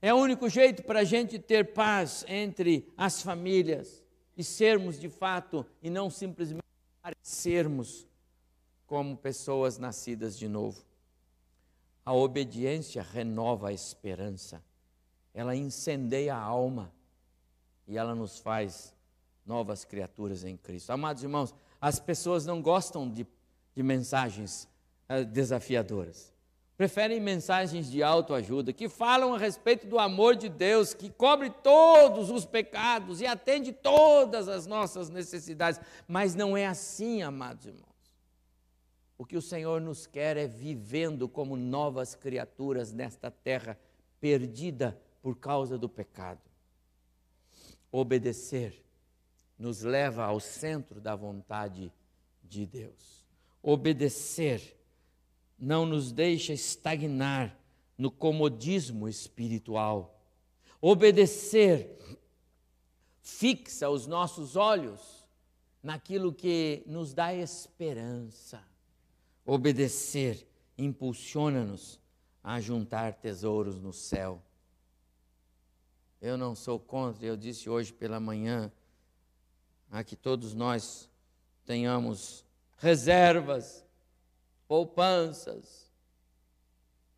É 0.01 0.15
o 0.15 0.19
único 0.19 0.49
jeito 0.49 0.85
para 0.85 1.01
a 1.01 1.05
gente 1.05 1.37
ter 1.37 1.73
paz 1.73 2.25
entre 2.29 2.89
as 2.97 3.21
famílias 3.21 4.05
e 4.37 4.45
sermos 4.45 5.01
de 5.01 5.09
fato, 5.09 5.67
e 5.83 5.91
não 5.91 6.09
simplesmente 6.09 6.63
parecermos 7.03 8.07
como 8.87 9.17
pessoas 9.17 9.79
nascidas 9.79 10.39
de 10.39 10.47
novo. 10.47 10.81
A 12.11 12.13
obediência 12.13 13.07
renova 13.09 13.69
a 13.69 13.73
esperança, 13.73 14.61
ela 15.33 15.55
incendeia 15.55 16.35
a 16.35 16.43
alma 16.43 16.93
e 17.87 17.97
ela 17.97 18.17
nos 18.17 18.41
faz 18.41 18.93
novas 19.47 19.85
criaturas 19.85 20.43
em 20.43 20.57
Cristo. 20.57 20.91
Amados 20.91 21.23
irmãos, 21.23 21.55
as 21.81 22.01
pessoas 22.01 22.45
não 22.45 22.61
gostam 22.61 23.09
de, 23.09 23.25
de 23.77 23.83
mensagens 23.85 24.69
uh, 25.09 25.25
desafiadoras. 25.25 26.35
Preferem 26.77 27.21
mensagens 27.21 27.89
de 27.89 28.03
autoajuda, 28.03 28.73
que 28.73 28.89
falam 28.89 29.33
a 29.33 29.39
respeito 29.39 29.87
do 29.87 29.97
amor 29.97 30.35
de 30.35 30.49
Deus, 30.49 30.93
que 30.93 31.11
cobre 31.11 31.49
todos 31.49 32.29
os 32.29 32.45
pecados 32.45 33.21
e 33.21 33.27
atende 33.29 33.73
todas 33.73 34.49
as 34.49 34.67
nossas 34.67 35.09
necessidades. 35.09 35.81
Mas 36.09 36.35
não 36.35 36.57
é 36.57 36.67
assim, 36.67 37.23
amados 37.23 37.67
irmãos. 37.67 37.90
O 39.21 39.27
que 39.27 39.37
o 39.37 39.43
Senhor 39.43 39.83
nos 39.83 40.07
quer 40.07 40.39
é 40.39 40.47
vivendo 40.47 41.29
como 41.29 41.55
novas 41.55 42.15
criaturas 42.15 42.91
nesta 42.91 43.31
terra 43.31 43.79
perdida 44.19 44.99
por 45.21 45.37
causa 45.37 45.77
do 45.77 45.91
pecado. 45.91 46.41
Obedecer 47.93 48.83
nos 49.59 49.83
leva 49.83 50.25
ao 50.25 50.41
centro 50.41 51.03
da 51.03 51.15
vontade 51.15 51.93
de 52.43 52.65
Deus. 52.65 53.27
Obedecer 53.63 54.75
não 55.59 55.85
nos 55.85 56.13
deixa 56.13 56.55
estagnar 56.55 57.55
no 57.99 58.11
comodismo 58.11 59.07
espiritual. 59.07 60.19
Obedecer 60.81 61.95
fixa 63.21 63.91
os 63.91 64.07
nossos 64.07 64.57
olhos 64.57 65.29
naquilo 65.83 66.33
que 66.33 66.83
nos 66.87 67.13
dá 67.13 67.35
esperança. 67.35 68.70
Obedecer 69.53 70.47
impulsiona-nos 70.79 71.99
a 72.41 72.61
juntar 72.61 73.15
tesouros 73.15 73.81
no 73.81 73.93
céu. 73.93 74.41
Eu 76.21 76.39
não 76.39 76.55
sou 76.55 76.79
contra, 76.79 77.27
eu 77.27 77.37
disse 77.37 77.69
hoje 77.69 77.93
pela 77.93 78.21
manhã, 78.21 78.71
a 79.91 80.05
que 80.05 80.15
todos 80.15 80.55
nós 80.55 81.11
tenhamos 81.65 82.47
reservas, 82.79 83.85
poupanças, 84.69 85.91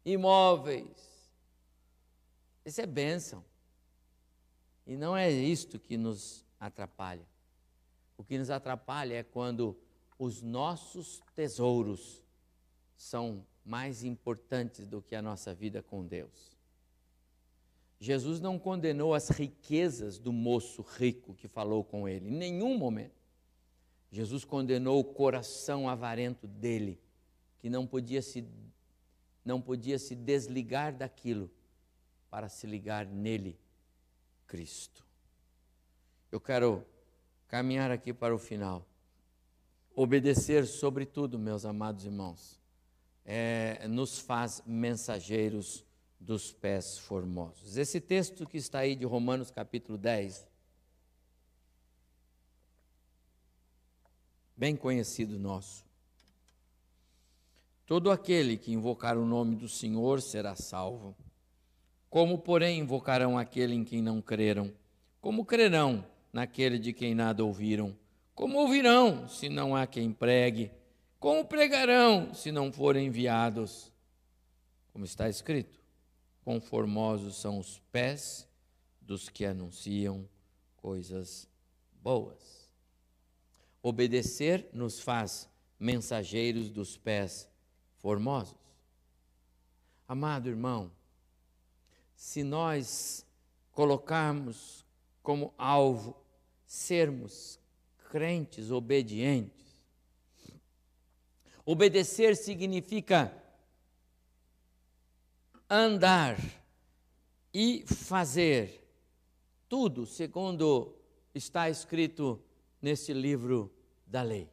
imóveis. 0.02 1.30
Isso 2.64 2.80
é 2.80 2.86
bênção. 2.86 3.44
E 4.86 4.96
não 4.96 5.14
é 5.14 5.30
isto 5.30 5.78
que 5.78 5.98
nos 5.98 6.46
atrapalha. 6.58 7.28
O 8.16 8.24
que 8.24 8.38
nos 8.38 8.48
atrapalha 8.48 9.16
é 9.16 9.22
quando 9.22 9.78
os 10.18 10.40
nossos 10.40 11.20
tesouros 11.34 12.21
são 12.96 13.44
mais 13.64 14.04
importantes 14.04 14.86
do 14.86 15.00
que 15.00 15.14
a 15.14 15.22
nossa 15.22 15.54
vida 15.54 15.82
com 15.82 16.04
Deus. 16.04 16.52
Jesus 17.98 18.40
não 18.40 18.58
condenou 18.58 19.14
as 19.14 19.28
riquezas 19.28 20.18
do 20.18 20.32
moço 20.32 20.82
rico 20.82 21.34
que 21.34 21.46
falou 21.46 21.84
com 21.84 22.08
ele, 22.08 22.28
em 22.28 22.32
nenhum 22.32 22.76
momento. 22.76 23.22
Jesus 24.10 24.44
condenou 24.44 24.98
o 24.98 25.04
coração 25.04 25.88
avarento 25.88 26.46
dele, 26.46 27.00
que 27.60 27.70
não 27.70 27.86
podia 27.86 28.20
se, 28.20 28.46
não 29.44 29.60
podia 29.60 29.98
se 29.98 30.14
desligar 30.16 30.94
daquilo 30.94 31.48
para 32.28 32.48
se 32.48 32.66
ligar 32.66 33.06
nele, 33.06 33.58
Cristo. 34.46 35.06
Eu 36.30 36.40
quero 36.40 36.84
caminhar 37.46 37.90
aqui 37.90 38.12
para 38.12 38.34
o 38.34 38.38
final. 38.38 38.86
Obedecer, 39.94 40.66
sobretudo, 40.66 41.38
meus 41.38 41.64
amados 41.64 42.04
irmãos, 42.04 42.61
é, 43.24 43.86
nos 43.88 44.18
faz 44.18 44.62
mensageiros 44.66 45.84
dos 46.18 46.52
pés 46.52 46.98
formosos. 46.98 47.76
Esse 47.76 48.00
texto 48.00 48.46
que 48.46 48.56
está 48.56 48.80
aí 48.80 48.94
de 48.94 49.04
Romanos 49.04 49.50
capítulo 49.50 49.98
10, 49.98 50.46
bem 54.56 54.76
conhecido 54.76 55.38
nosso. 55.38 55.84
Todo 57.86 58.10
aquele 58.10 58.56
que 58.56 58.72
invocar 58.72 59.18
o 59.18 59.26
nome 59.26 59.56
do 59.56 59.68
Senhor 59.68 60.22
será 60.22 60.54
salvo. 60.54 61.16
Como, 62.08 62.38
porém, 62.38 62.78
invocarão 62.78 63.36
aquele 63.36 63.74
em 63.74 63.84
quem 63.84 64.00
não 64.00 64.22
creram? 64.22 64.72
Como 65.20 65.44
crerão 65.44 66.04
naquele 66.32 66.78
de 66.78 66.92
quem 66.92 67.14
nada 67.14 67.44
ouviram? 67.44 67.96
Como 68.34 68.58
ouvirão 68.58 69.28
se 69.28 69.48
não 69.48 69.74
há 69.74 69.86
quem 69.86 70.12
pregue? 70.12 70.70
Como 71.22 71.44
pregarão 71.44 72.34
se 72.34 72.50
não 72.50 72.72
forem 72.72 73.06
enviados? 73.06 73.92
Como 74.92 75.04
está 75.04 75.28
escrito: 75.28 75.78
Conformosos 76.44 77.36
são 77.36 77.60
os 77.60 77.78
pés 77.92 78.48
dos 79.00 79.28
que 79.28 79.44
anunciam 79.44 80.28
coisas 80.74 81.48
boas. 82.02 82.68
Obedecer 83.80 84.68
nos 84.72 84.98
faz 84.98 85.48
mensageiros 85.78 86.68
dos 86.68 86.98
pés 86.98 87.48
formosos. 87.98 88.58
Amado 90.08 90.48
irmão, 90.48 90.90
se 92.16 92.42
nós 92.42 93.24
colocarmos 93.70 94.84
como 95.22 95.54
alvo 95.56 96.16
sermos 96.66 97.60
crentes 98.10 98.72
obedientes, 98.72 99.61
obedecer 101.64 102.36
significa 102.36 103.32
andar 105.68 106.38
e 107.54 107.84
fazer 107.86 108.82
tudo 109.68 110.04
segundo 110.04 110.94
está 111.34 111.70
escrito 111.70 112.42
nesse 112.80 113.12
livro 113.12 113.72
da 114.06 114.22
lei. 114.22 114.50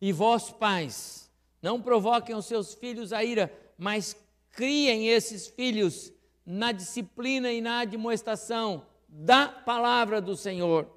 E 0.00 0.12
vós, 0.12 0.50
pais, 0.50 1.30
não 1.62 1.80
provoquem 1.80 2.34
os 2.34 2.44
seus 2.46 2.74
filhos 2.74 3.12
a 3.12 3.22
ira, 3.22 3.50
mas 3.78 4.16
criem 4.50 5.08
esses 5.08 5.46
filhos 5.46 6.12
na 6.44 6.72
disciplina 6.72 7.52
e 7.52 7.60
na 7.60 7.80
admoestação 7.80 8.86
da 9.08 9.48
palavra 9.48 10.20
do 10.20 10.36
Senhor. 10.36 10.90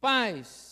Pais, 0.00 0.71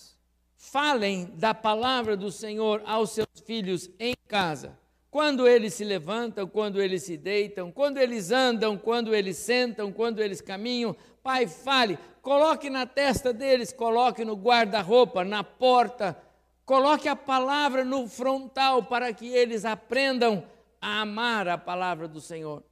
falem 0.71 1.27
da 1.37 1.53
palavra 1.53 2.17
do 2.17 2.31
Senhor 2.31 2.83
aos 2.87 3.11
seus 3.11 3.41
filhos 3.45 3.91
em 3.99 4.15
casa 4.29 4.79
quando 5.11 5.49
eles 5.49 5.75
se 5.75 5.83
levantam, 5.83 6.47
quando 6.47 6.81
eles 6.81 7.03
se 7.03 7.17
deitam, 7.17 7.73
quando 7.73 7.99
eles 7.99 8.31
andam, 8.31 8.79
quando 8.79 9.13
eles 9.13 9.37
sentam, 9.37 9.93
quando 9.93 10.21
eles 10.21 10.41
caminham. 10.41 10.95
Pai, 11.21 11.49
fale, 11.49 11.99
coloque 12.23 12.71
na 12.71 12.87
testa 12.87 13.33
deles, 13.33 13.73
coloque 13.73 14.25
no 14.25 14.35
guarda-roupa, 14.35 15.25
na 15.25 15.43
porta, 15.43 16.17
coloque 16.65 17.09
a 17.09 17.17
palavra 17.17 17.85
no 17.85 18.07
frontal 18.07 18.85
para 18.85 19.13
que 19.13 19.27
eles 19.27 19.65
aprendam 19.65 20.47
a 20.81 21.01
amar 21.01 21.49
a 21.49 21.59
palavra 21.59 22.07
do 22.07 22.21
Senhor. 22.21 22.63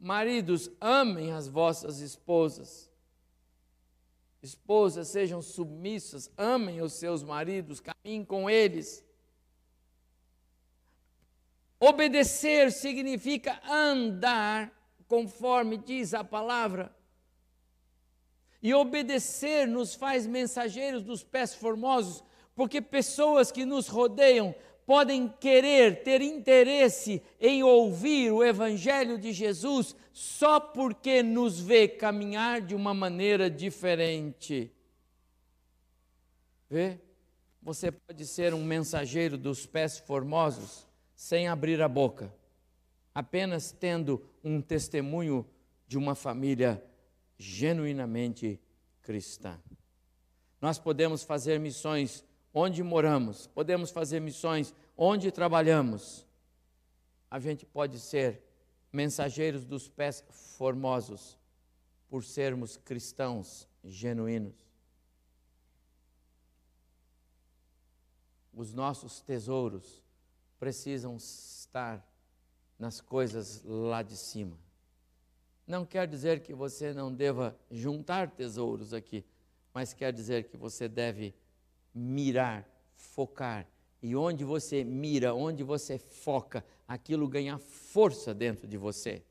Maridos, 0.00 0.70
amem 0.80 1.32
as 1.32 1.46
vossas 1.46 2.00
esposas. 2.00 2.85
Esposas, 4.46 5.08
sejam 5.08 5.42
submissas, 5.42 6.30
amem 6.36 6.80
os 6.80 6.92
seus 6.92 7.20
maridos, 7.20 7.80
caminhem 7.80 8.24
com 8.24 8.48
eles. 8.48 9.04
Obedecer 11.80 12.70
significa 12.70 13.60
andar 13.68 14.72
conforme 15.08 15.76
diz 15.76 16.14
a 16.14 16.22
palavra. 16.22 16.94
E 18.62 18.72
obedecer 18.72 19.66
nos 19.66 19.96
faz 19.96 20.28
mensageiros 20.28 21.02
dos 21.02 21.24
pés 21.24 21.52
formosos, 21.52 22.22
porque 22.54 22.80
pessoas 22.80 23.50
que 23.50 23.64
nos 23.64 23.88
rodeiam 23.88 24.54
podem 24.86 25.28
querer 25.28 26.04
ter 26.04 26.22
interesse 26.22 27.20
em 27.40 27.64
ouvir 27.64 28.30
o 28.30 28.44
Evangelho 28.44 29.18
de 29.18 29.32
Jesus 29.32 29.96
só 30.12 30.60
porque 30.60 31.22
nos 31.22 31.60
vê 31.60 31.88
caminhar 31.88 32.62
de 32.62 32.74
uma 32.74 32.94
maneira 32.94 33.50
diferente. 33.50 34.72
Vê? 36.70 37.00
Você 37.60 37.90
pode 37.90 38.24
ser 38.24 38.54
um 38.54 38.64
mensageiro 38.64 39.36
dos 39.36 39.66
pés 39.66 39.98
formosos 39.98 40.86
sem 41.16 41.48
abrir 41.48 41.82
a 41.82 41.88
boca, 41.88 42.32
apenas 43.12 43.72
tendo 43.72 44.22
um 44.44 44.60
testemunho 44.60 45.44
de 45.88 45.98
uma 45.98 46.14
família 46.14 46.82
genuinamente 47.36 48.60
cristã. 49.02 49.60
Nós 50.60 50.78
podemos 50.78 51.24
fazer 51.24 51.58
missões 51.58 52.24
onde 52.58 52.82
moramos, 52.82 53.46
podemos 53.48 53.90
fazer 53.90 54.18
missões 54.18 54.74
onde 54.96 55.30
trabalhamos. 55.30 56.26
A 57.30 57.38
gente 57.38 57.66
pode 57.66 58.00
ser 58.00 58.42
mensageiros 58.90 59.66
dos 59.66 59.90
pés 59.90 60.24
formosos 60.56 61.38
por 62.08 62.24
sermos 62.24 62.78
cristãos 62.78 63.68
genuínos. 63.84 64.54
Os 68.54 68.72
nossos 68.72 69.20
tesouros 69.20 70.02
precisam 70.58 71.14
estar 71.18 72.02
nas 72.78 73.02
coisas 73.02 73.62
lá 73.64 74.00
de 74.00 74.16
cima. 74.16 74.56
Não 75.66 75.84
quer 75.84 76.08
dizer 76.08 76.40
que 76.40 76.54
você 76.54 76.94
não 76.94 77.12
deva 77.12 77.54
juntar 77.70 78.30
tesouros 78.30 78.94
aqui, 78.94 79.26
mas 79.74 79.92
quer 79.92 80.10
dizer 80.10 80.44
que 80.44 80.56
você 80.56 80.88
deve 80.88 81.34
mirar, 81.96 82.68
focar. 82.94 83.66
E 84.02 84.14
onde 84.14 84.44
você 84.44 84.84
mira, 84.84 85.34
onde 85.34 85.64
você 85.64 85.98
foca, 85.98 86.64
aquilo 86.86 87.26
ganha 87.26 87.58
força 87.58 88.34
dentro 88.34 88.66
de 88.66 88.76
você. 88.76 89.22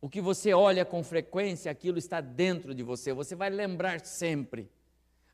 O 0.00 0.08
que 0.08 0.20
você 0.20 0.52
olha 0.52 0.84
com 0.84 1.02
frequência, 1.02 1.72
aquilo 1.72 1.96
está 1.96 2.20
dentro 2.20 2.74
de 2.74 2.82
você. 2.82 3.14
Você 3.14 3.34
vai 3.34 3.48
lembrar 3.48 4.04
sempre. 4.04 4.70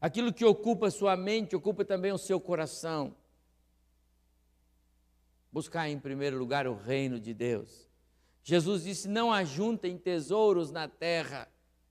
Aquilo 0.01 0.33
que 0.33 0.45
ocupa 0.45 0.91
sua 0.91 1.17
mente, 1.17 1.57
ocupa 1.57 1.85
também 1.85 2.13
o 2.13 2.19
seu 2.19 2.41
coração. 2.41 3.15
Buscar 5.53 5.89
em 5.89 5.99
primeiro 5.99 6.39
lugar 6.39 6.69
o 6.69 6.75
reino 6.75 7.19
de 7.19 7.35
Deus. 7.35 7.89
Jesus 8.45 8.85
disse: 8.85 9.09
Não 9.09 9.33
ajuntem 9.33 9.99
tesouros 9.99 10.71
na 10.71 10.87
terra, 10.87 11.49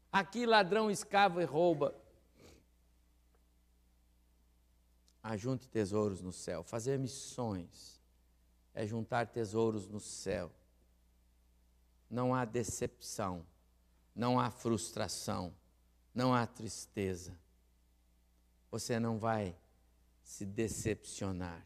aqui 0.09 0.45
ladrão 0.45 0.89
escava 0.89 1.41
e 1.41 1.45
rouba. 1.45 1.93
Ajunte 5.21 5.67
tesouros 5.67 6.21
no 6.21 6.31
céu. 6.31 6.63
Fazer 6.63 6.97
missões 6.97 7.99
é 8.73 8.85
juntar 8.85 9.27
tesouros 9.27 9.87
no 9.87 9.99
céu. 9.99 10.51
Não 12.09 12.33
há 12.33 12.45
decepção, 12.45 13.45
não 14.15 14.39
há 14.39 14.49
frustração, 14.49 15.53
não 16.13 16.33
há 16.33 16.47
tristeza. 16.47 17.37
Você 18.71 18.99
não 18.99 19.19
vai 19.19 19.55
se 20.23 20.45
decepcionar. 20.45 21.65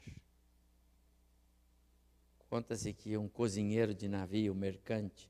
Conta-se 2.50 2.94
que 2.94 3.18
um 3.18 3.28
cozinheiro 3.28 3.94
de 3.94 4.08
navio 4.08 4.54
mercante, 4.54 5.30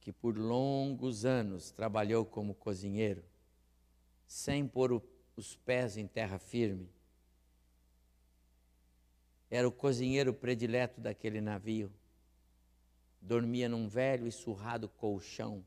que 0.00 0.12
por 0.12 0.36
longos 0.36 1.24
anos 1.24 1.70
trabalhou 1.70 2.26
como 2.26 2.54
cozinheiro, 2.54 3.24
sem 4.26 4.66
pôr 4.66 4.92
o 4.92 5.00
os 5.36 5.56
pés 5.56 5.96
em 5.96 6.06
terra 6.06 6.38
firme. 6.38 6.88
Era 9.50 9.68
o 9.68 9.72
cozinheiro 9.72 10.32
predileto 10.32 11.00
daquele 11.00 11.40
navio. 11.40 11.92
Dormia 13.20 13.68
num 13.68 13.88
velho 13.88 14.26
e 14.26 14.32
surrado 14.32 14.88
colchão 14.88 15.64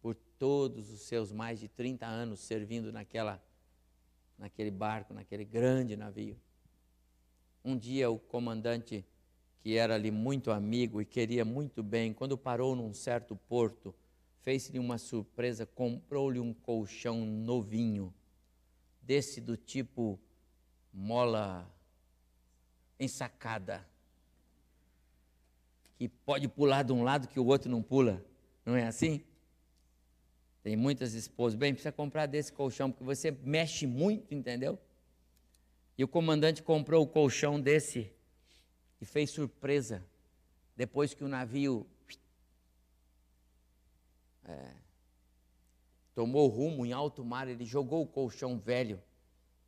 por 0.00 0.14
todos 0.38 0.90
os 0.92 1.02
seus 1.02 1.32
mais 1.32 1.58
de 1.60 1.68
30 1.68 2.06
anos 2.06 2.40
servindo 2.40 2.92
naquela, 2.92 3.42
naquele 4.36 4.70
barco, 4.70 5.14
naquele 5.14 5.44
grande 5.44 5.96
navio. 5.96 6.38
Um 7.64 7.76
dia 7.76 8.10
o 8.10 8.18
comandante, 8.18 9.04
que 9.60 9.76
era 9.76 9.94
ali 9.94 10.10
muito 10.10 10.50
amigo 10.50 11.00
e 11.00 11.04
queria 11.04 11.44
muito 11.44 11.82
bem, 11.82 12.12
quando 12.12 12.38
parou 12.38 12.74
num 12.74 12.92
certo 12.94 13.36
porto, 13.36 13.94
fez-lhe 14.42 14.78
uma 14.78 14.96
surpresa, 14.96 15.66
comprou-lhe 15.66 16.40
um 16.40 16.54
colchão 16.54 17.26
novinho 17.26 18.14
desse 19.08 19.40
do 19.40 19.56
tipo 19.56 20.20
mola 20.92 21.66
ensacada, 23.00 23.88
que 25.96 26.10
pode 26.10 26.46
pular 26.46 26.82
de 26.82 26.92
um 26.92 27.02
lado 27.02 27.26
que 27.26 27.40
o 27.40 27.46
outro 27.46 27.70
não 27.70 27.82
pula, 27.82 28.22
não 28.66 28.76
é 28.76 28.86
assim? 28.86 29.24
Tem 30.62 30.76
muitas 30.76 31.14
esposas, 31.14 31.58
bem, 31.58 31.72
precisa 31.72 31.90
comprar 31.90 32.26
desse 32.26 32.52
colchão, 32.52 32.90
porque 32.90 33.02
você 33.02 33.30
mexe 33.30 33.86
muito, 33.86 34.34
entendeu? 34.34 34.78
E 35.96 36.04
o 36.04 36.08
comandante 36.08 36.62
comprou 36.62 37.02
o 37.02 37.06
colchão 37.06 37.58
desse 37.58 38.12
e 39.00 39.06
fez 39.06 39.30
surpresa. 39.30 40.04
Depois 40.76 41.14
que 41.14 41.24
o 41.24 41.28
navio 41.28 41.86
é, 44.44 44.74
tomou 46.18 46.48
rumo 46.48 46.84
em 46.84 46.92
alto 46.92 47.24
mar, 47.24 47.46
ele 47.46 47.64
jogou 47.64 48.02
o 48.02 48.06
colchão 48.06 48.58
velho 48.58 49.00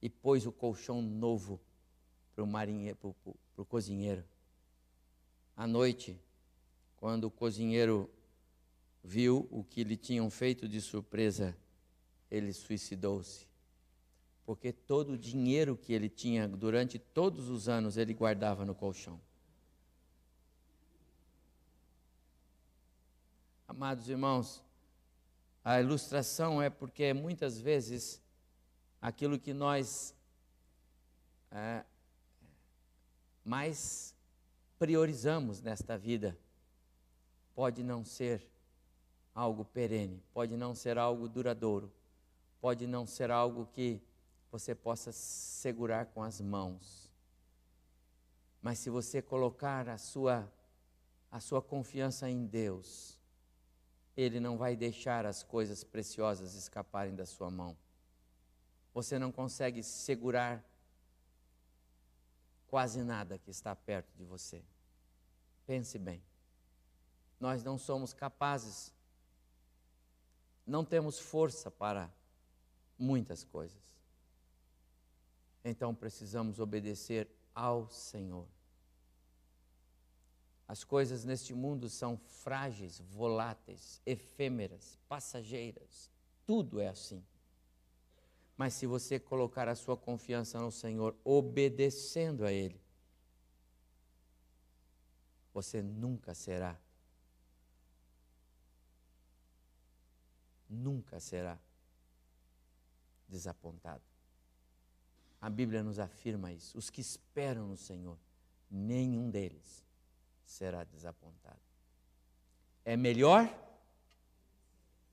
e 0.02 0.10
pôs 0.10 0.44
o 0.46 0.50
colchão 0.50 1.00
novo 1.00 1.60
para 2.34 2.42
o 2.42 2.46
marinheiro, 2.46 2.96
para 2.96 3.62
o 3.62 3.64
cozinheiro. 3.64 4.24
À 5.56 5.64
noite, 5.64 6.20
quando 6.96 7.26
o 7.26 7.30
cozinheiro 7.30 8.10
viu 9.00 9.46
o 9.48 9.62
que 9.62 9.84
lhe 9.84 9.96
tinham 9.96 10.28
feito 10.28 10.68
de 10.68 10.80
surpresa, 10.80 11.56
ele 12.28 12.52
suicidou-se. 12.52 13.46
Porque 14.44 14.72
todo 14.72 15.12
o 15.12 15.18
dinheiro 15.18 15.76
que 15.76 15.92
ele 15.92 16.08
tinha 16.08 16.48
durante 16.48 16.98
todos 16.98 17.48
os 17.48 17.68
anos 17.68 17.96
ele 17.96 18.12
guardava 18.12 18.64
no 18.64 18.74
colchão. 18.74 19.20
Amados 23.68 24.08
irmãos, 24.08 24.64
a 25.64 25.80
ilustração 25.80 26.60
é 26.62 26.70
porque 26.70 27.12
muitas 27.12 27.60
vezes 27.60 28.20
aquilo 29.00 29.38
que 29.38 29.52
nós 29.52 30.14
é, 31.50 31.84
mais 33.44 34.14
priorizamos 34.78 35.60
nesta 35.60 35.98
vida 35.98 36.38
pode 37.54 37.82
não 37.82 38.04
ser 38.04 38.46
algo 39.34 39.64
perene, 39.64 40.22
pode 40.32 40.56
não 40.56 40.74
ser 40.74 40.96
algo 40.98 41.28
duradouro, 41.28 41.92
pode 42.60 42.86
não 42.86 43.06
ser 43.06 43.30
algo 43.30 43.66
que 43.66 44.00
você 44.50 44.74
possa 44.74 45.12
segurar 45.12 46.06
com 46.06 46.22
as 46.22 46.40
mãos. 46.40 47.10
Mas 48.62 48.78
se 48.78 48.90
você 48.90 49.22
colocar 49.22 49.88
a 49.88 49.98
sua 49.98 50.50
a 51.30 51.38
sua 51.38 51.62
confiança 51.62 52.28
em 52.28 52.44
Deus, 52.44 53.19
ele 54.16 54.40
não 54.40 54.56
vai 54.56 54.76
deixar 54.76 55.24
as 55.24 55.42
coisas 55.42 55.84
preciosas 55.84 56.54
escaparem 56.54 57.14
da 57.14 57.26
sua 57.26 57.50
mão. 57.50 57.76
Você 58.92 59.18
não 59.18 59.30
consegue 59.30 59.82
segurar 59.82 60.64
quase 62.66 63.02
nada 63.02 63.38
que 63.38 63.50
está 63.50 63.74
perto 63.74 64.12
de 64.16 64.24
você. 64.24 64.62
Pense 65.66 65.98
bem. 65.98 66.22
Nós 67.38 67.64
não 67.64 67.78
somos 67.78 68.12
capazes, 68.12 68.92
não 70.66 70.84
temos 70.84 71.18
força 71.18 71.70
para 71.70 72.12
muitas 72.98 73.44
coisas. 73.44 73.80
Então 75.64 75.94
precisamos 75.94 76.60
obedecer 76.60 77.28
ao 77.54 77.88
Senhor. 77.88 78.46
As 80.70 80.84
coisas 80.84 81.24
neste 81.24 81.52
mundo 81.52 81.88
são 81.88 82.16
frágeis, 82.16 83.00
voláteis, 83.00 84.00
efêmeras, 84.06 84.96
passageiras. 85.08 86.08
Tudo 86.46 86.78
é 86.78 86.86
assim. 86.86 87.24
Mas 88.56 88.74
se 88.74 88.86
você 88.86 89.18
colocar 89.18 89.66
a 89.66 89.74
sua 89.74 89.96
confiança 89.96 90.60
no 90.60 90.70
Senhor, 90.70 91.16
obedecendo 91.24 92.44
a 92.44 92.52
Ele, 92.52 92.80
você 95.52 95.82
nunca 95.82 96.36
será, 96.36 96.80
nunca 100.68 101.18
será 101.18 101.58
desapontado. 103.26 104.04
A 105.40 105.50
Bíblia 105.50 105.82
nos 105.82 105.98
afirma 105.98 106.52
isso. 106.52 106.78
Os 106.78 106.90
que 106.90 107.00
esperam 107.00 107.66
no 107.66 107.76
Senhor, 107.76 108.16
nenhum 108.70 109.28
deles 109.28 109.89
será 110.50 110.82
desapontado. 110.82 111.60
É 112.84 112.96
melhor 112.96 113.48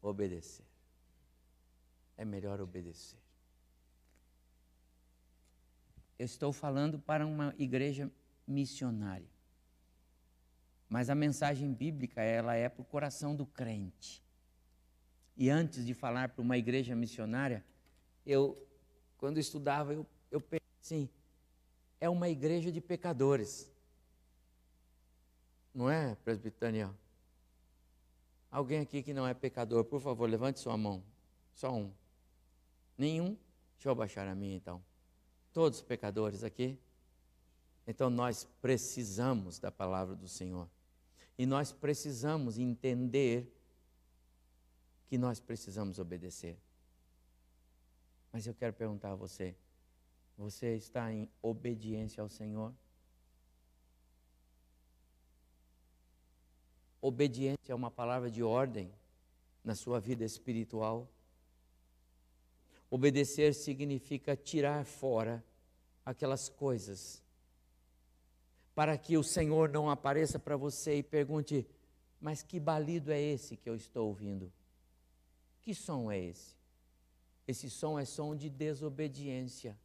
obedecer. 0.01 0.65
É 2.17 2.25
melhor 2.25 2.59
obedecer. 2.59 3.19
Eu 6.17 6.25
estou 6.25 6.51
falando 6.51 6.97
para 6.97 7.25
uma 7.25 7.53
igreja 7.59 8.11
missionária. 8.47 9.29
Mas 10.89 11.09
a 11.09 11.15
mensagem 11.15 11.71
bíblica, 11.71 12.21
ela 12.21 12.55
é 12.55 12.67
para 12.67 12.81
o 12.81 12.85
coração 12.85 13.35
do 13.35 13.45
crente. 13.45 14.23
E 15.35 15.51
antes 15.51 15.85
de 15.85 15.93
falar 15.93 16.29
para 16.29 16.41
uma 16.41 16.57
igreja 16.57 16.95
missionária, 16.95 17.63
eu, 18.25 18.57
quando 19.17 19.37
estudava, 19.37 19.93
eu, 19.93 20.07
eu 20.31 20.41
pensei 20.41 20.67
assim, 20.81 21.09
é 22.01 22.09
uma 22.09 22.27
igreja 22.27 22.71
de 22.71 22.81
pecadores. 22.81 23.71
Não 25.77 25.87
é, 25.87 26.15
presbiteriano? 26.15 26.97
Alguém 28.49 28.79
aqui 28.79 29.03
que 29.03 29.13
não 29.13 29.27
é 29.27 29.33
pecador, 29.35 29.85
por 29.85 30.01
favor, 30.01 30.27
levante 30.27 30.59
sua 30.59 30.75
mão. 30.75 31.03
Só 31.53 31.71
um. 31.71 31.93
Nenhum? 32.97 33.37
Deixa 33.75 33.87
eu 33.87 33.93
baixar 33.93 34.27
a 34.27 34.33
minha 34.33 34.55
então. 34.55 34.83
Todos 35.53 35.79
pecadores 35.79 36.43
aqui? 36.43 36.79
Então 37.85 38.09
nós 38.09 38.43
precisamos 38.59 39.59
da 39.59 39.71
palavra 39.71 40.15
do 40.15 40.27
Senhor. 40.27 40.67
E 41.37 41.45
nós 41.45 41.71
precisamos 41.71 42.57
entender 42.57 43.47
que 45.05 45.15
nós 45.15 45.39
precisamos 45.39 45.99
obedecer. 45.99 46.57
Mas 48.33 48.47
eu 48.47 48.55
quero 48.55 48.73
perguntar 48.73 49.11
a 49.11 49.15
você: 49.15 49.55
você 50.35 50.75
está 50.75 51.13
em 51.13 51.29
obediência 51.39 52.23
ao 52.23 52.29
Senhor? 52.29 52.73
Obediência 57.07 57.71
é 57.71 57.73
uma 57.73 57.89
palavra 57.89 58.29
de 58.29 58.43
ordem 58.43 58.91
na 59.63 59.75
sua 59.75 59.97
vida 59.97 60.25
espiritual. 60.25 61.07
Obedecer 62.91 63.53
significa 63.53 64.35
tirar 64.35 64.83
fora 64.83 65.41
aquelas 66.03 66.49
coisas, 66.49 67.23
para 68.75 68.97
que 68.97 69.17
o 69.17 69.23
Senhor 69.23 69.69
não 69.69 69.89
apareça 69.89 70.37
para 70.37 70.57
você 70.57 70.97
e 70.97 71.01
pergunte: 71.01 71.65
mas 72.19 72.43
que 72.43 72.59
balido 72.59 73.09
é 73.09 73.21
esse 73.21 73.55
que 73.55 73.69
eu 73.69 73.75
estou 73.77 74.09
ouvindo? 74.09 74.51
Que 75.61 75.73
som 75.73 76.11
é 76.11 76.19
esse? 76.19 76.57
Esse 77.47 77.69
som 77.69 77.97
é 77.97 78.03
som 78.03 78.35
de 78.35 78.49
desobediência. 78.49 79.79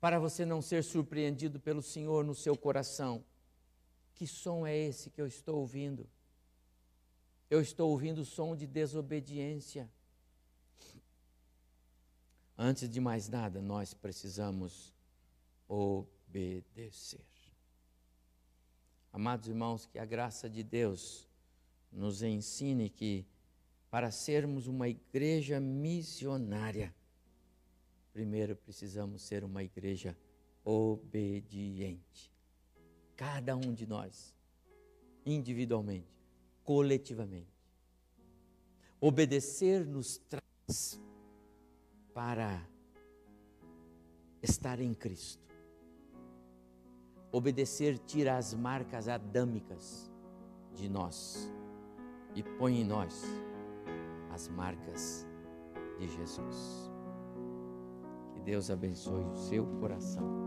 Para 0.00 0.18
você 0.18 0.46
não 0.46 0.62
ser 0.62 0.82
surpreendido 0.82 1.60
pelo 1.60 1.82
Senhor 1.82 2.24
no 2.24 2.34
seu 2.34 2.56
coração. 2.56 3.22
Que 4.16 4.26
som 4.26 4.66
é 4.66 4.74
esse 4.74 5.10
que 5.10 5.20
eu 5.20 5.26
estou 5.26 5.60
ouvindo? 5.60 6.08
Eu 7.50 7.60
estou 7.60 7.90
ouvindo 7.90 8.22
o 8.22 8.24
som 8.24 8.56
de 8.56 8.66
desobediência. 8.66 9.88
Antes 12.56 12.88
de 12.88 12.98
mais 12.98 13.28
nada, 13.28 13.60
nós 13.60 13.92
precisamos 13.92 14.94
obedecer. 15.68 17.26
Amados 19.12 19.48
irmãos, 19.48 19.84
que 19.84 19.98
a 19.98 20.04
graça 20.06 20.48
de 20.48 20.62
Deus 20.62 21.28
nos 21.92 22.22
ensine 22.22 22.88
que 22.88 23.26
para 23.90 24.10
sermos 24.10 24.66
uma 24.66 24.88
igreja 24.88 25.60
missionária, 25.60 26.94
primeiro 28.14 28.56
precisamos 28.56 29.20
ser 29.20 29.44
uma 29.44 29.62
igreja 29.62 30.16
obediente. 30.64 32.35
Cada 33.16 33.56
um 33.56 33.72
de 33.72 33.86
nós, 33.86 34.34
individualmente, 35.24 36.06
coletivamente. 36.62 37.56
Obedecer 39.00 39.86
nos 39.86 40.18
traz 40.18 41.00
para 42.12 42.66
estar 44.42 44.80
em 44.80 44.92
Cristo. 44.92 45.44
Obedecer 47.32 47.98
tira 47.98 48.36
as 48.36 48.54
marcas 48.54 49.08
adâmicas 49.08 50.10
de 50.74 50.88
nós 50.88 51.50
e 52.34 52.42
põe 52.42 52.80
em 52.80 52.84
nós 52.84 53.22
as 54.30 54.48
marcas 54.48 55.26
de 55.98 56.06
Jesus. 56.08 56.90
Que 58.34 58.40
Deus 58.40 58.70
abençoe 58.70 59.24
o 59.24 59.36
seu 59.36 59.66
coração. 59.80 60.45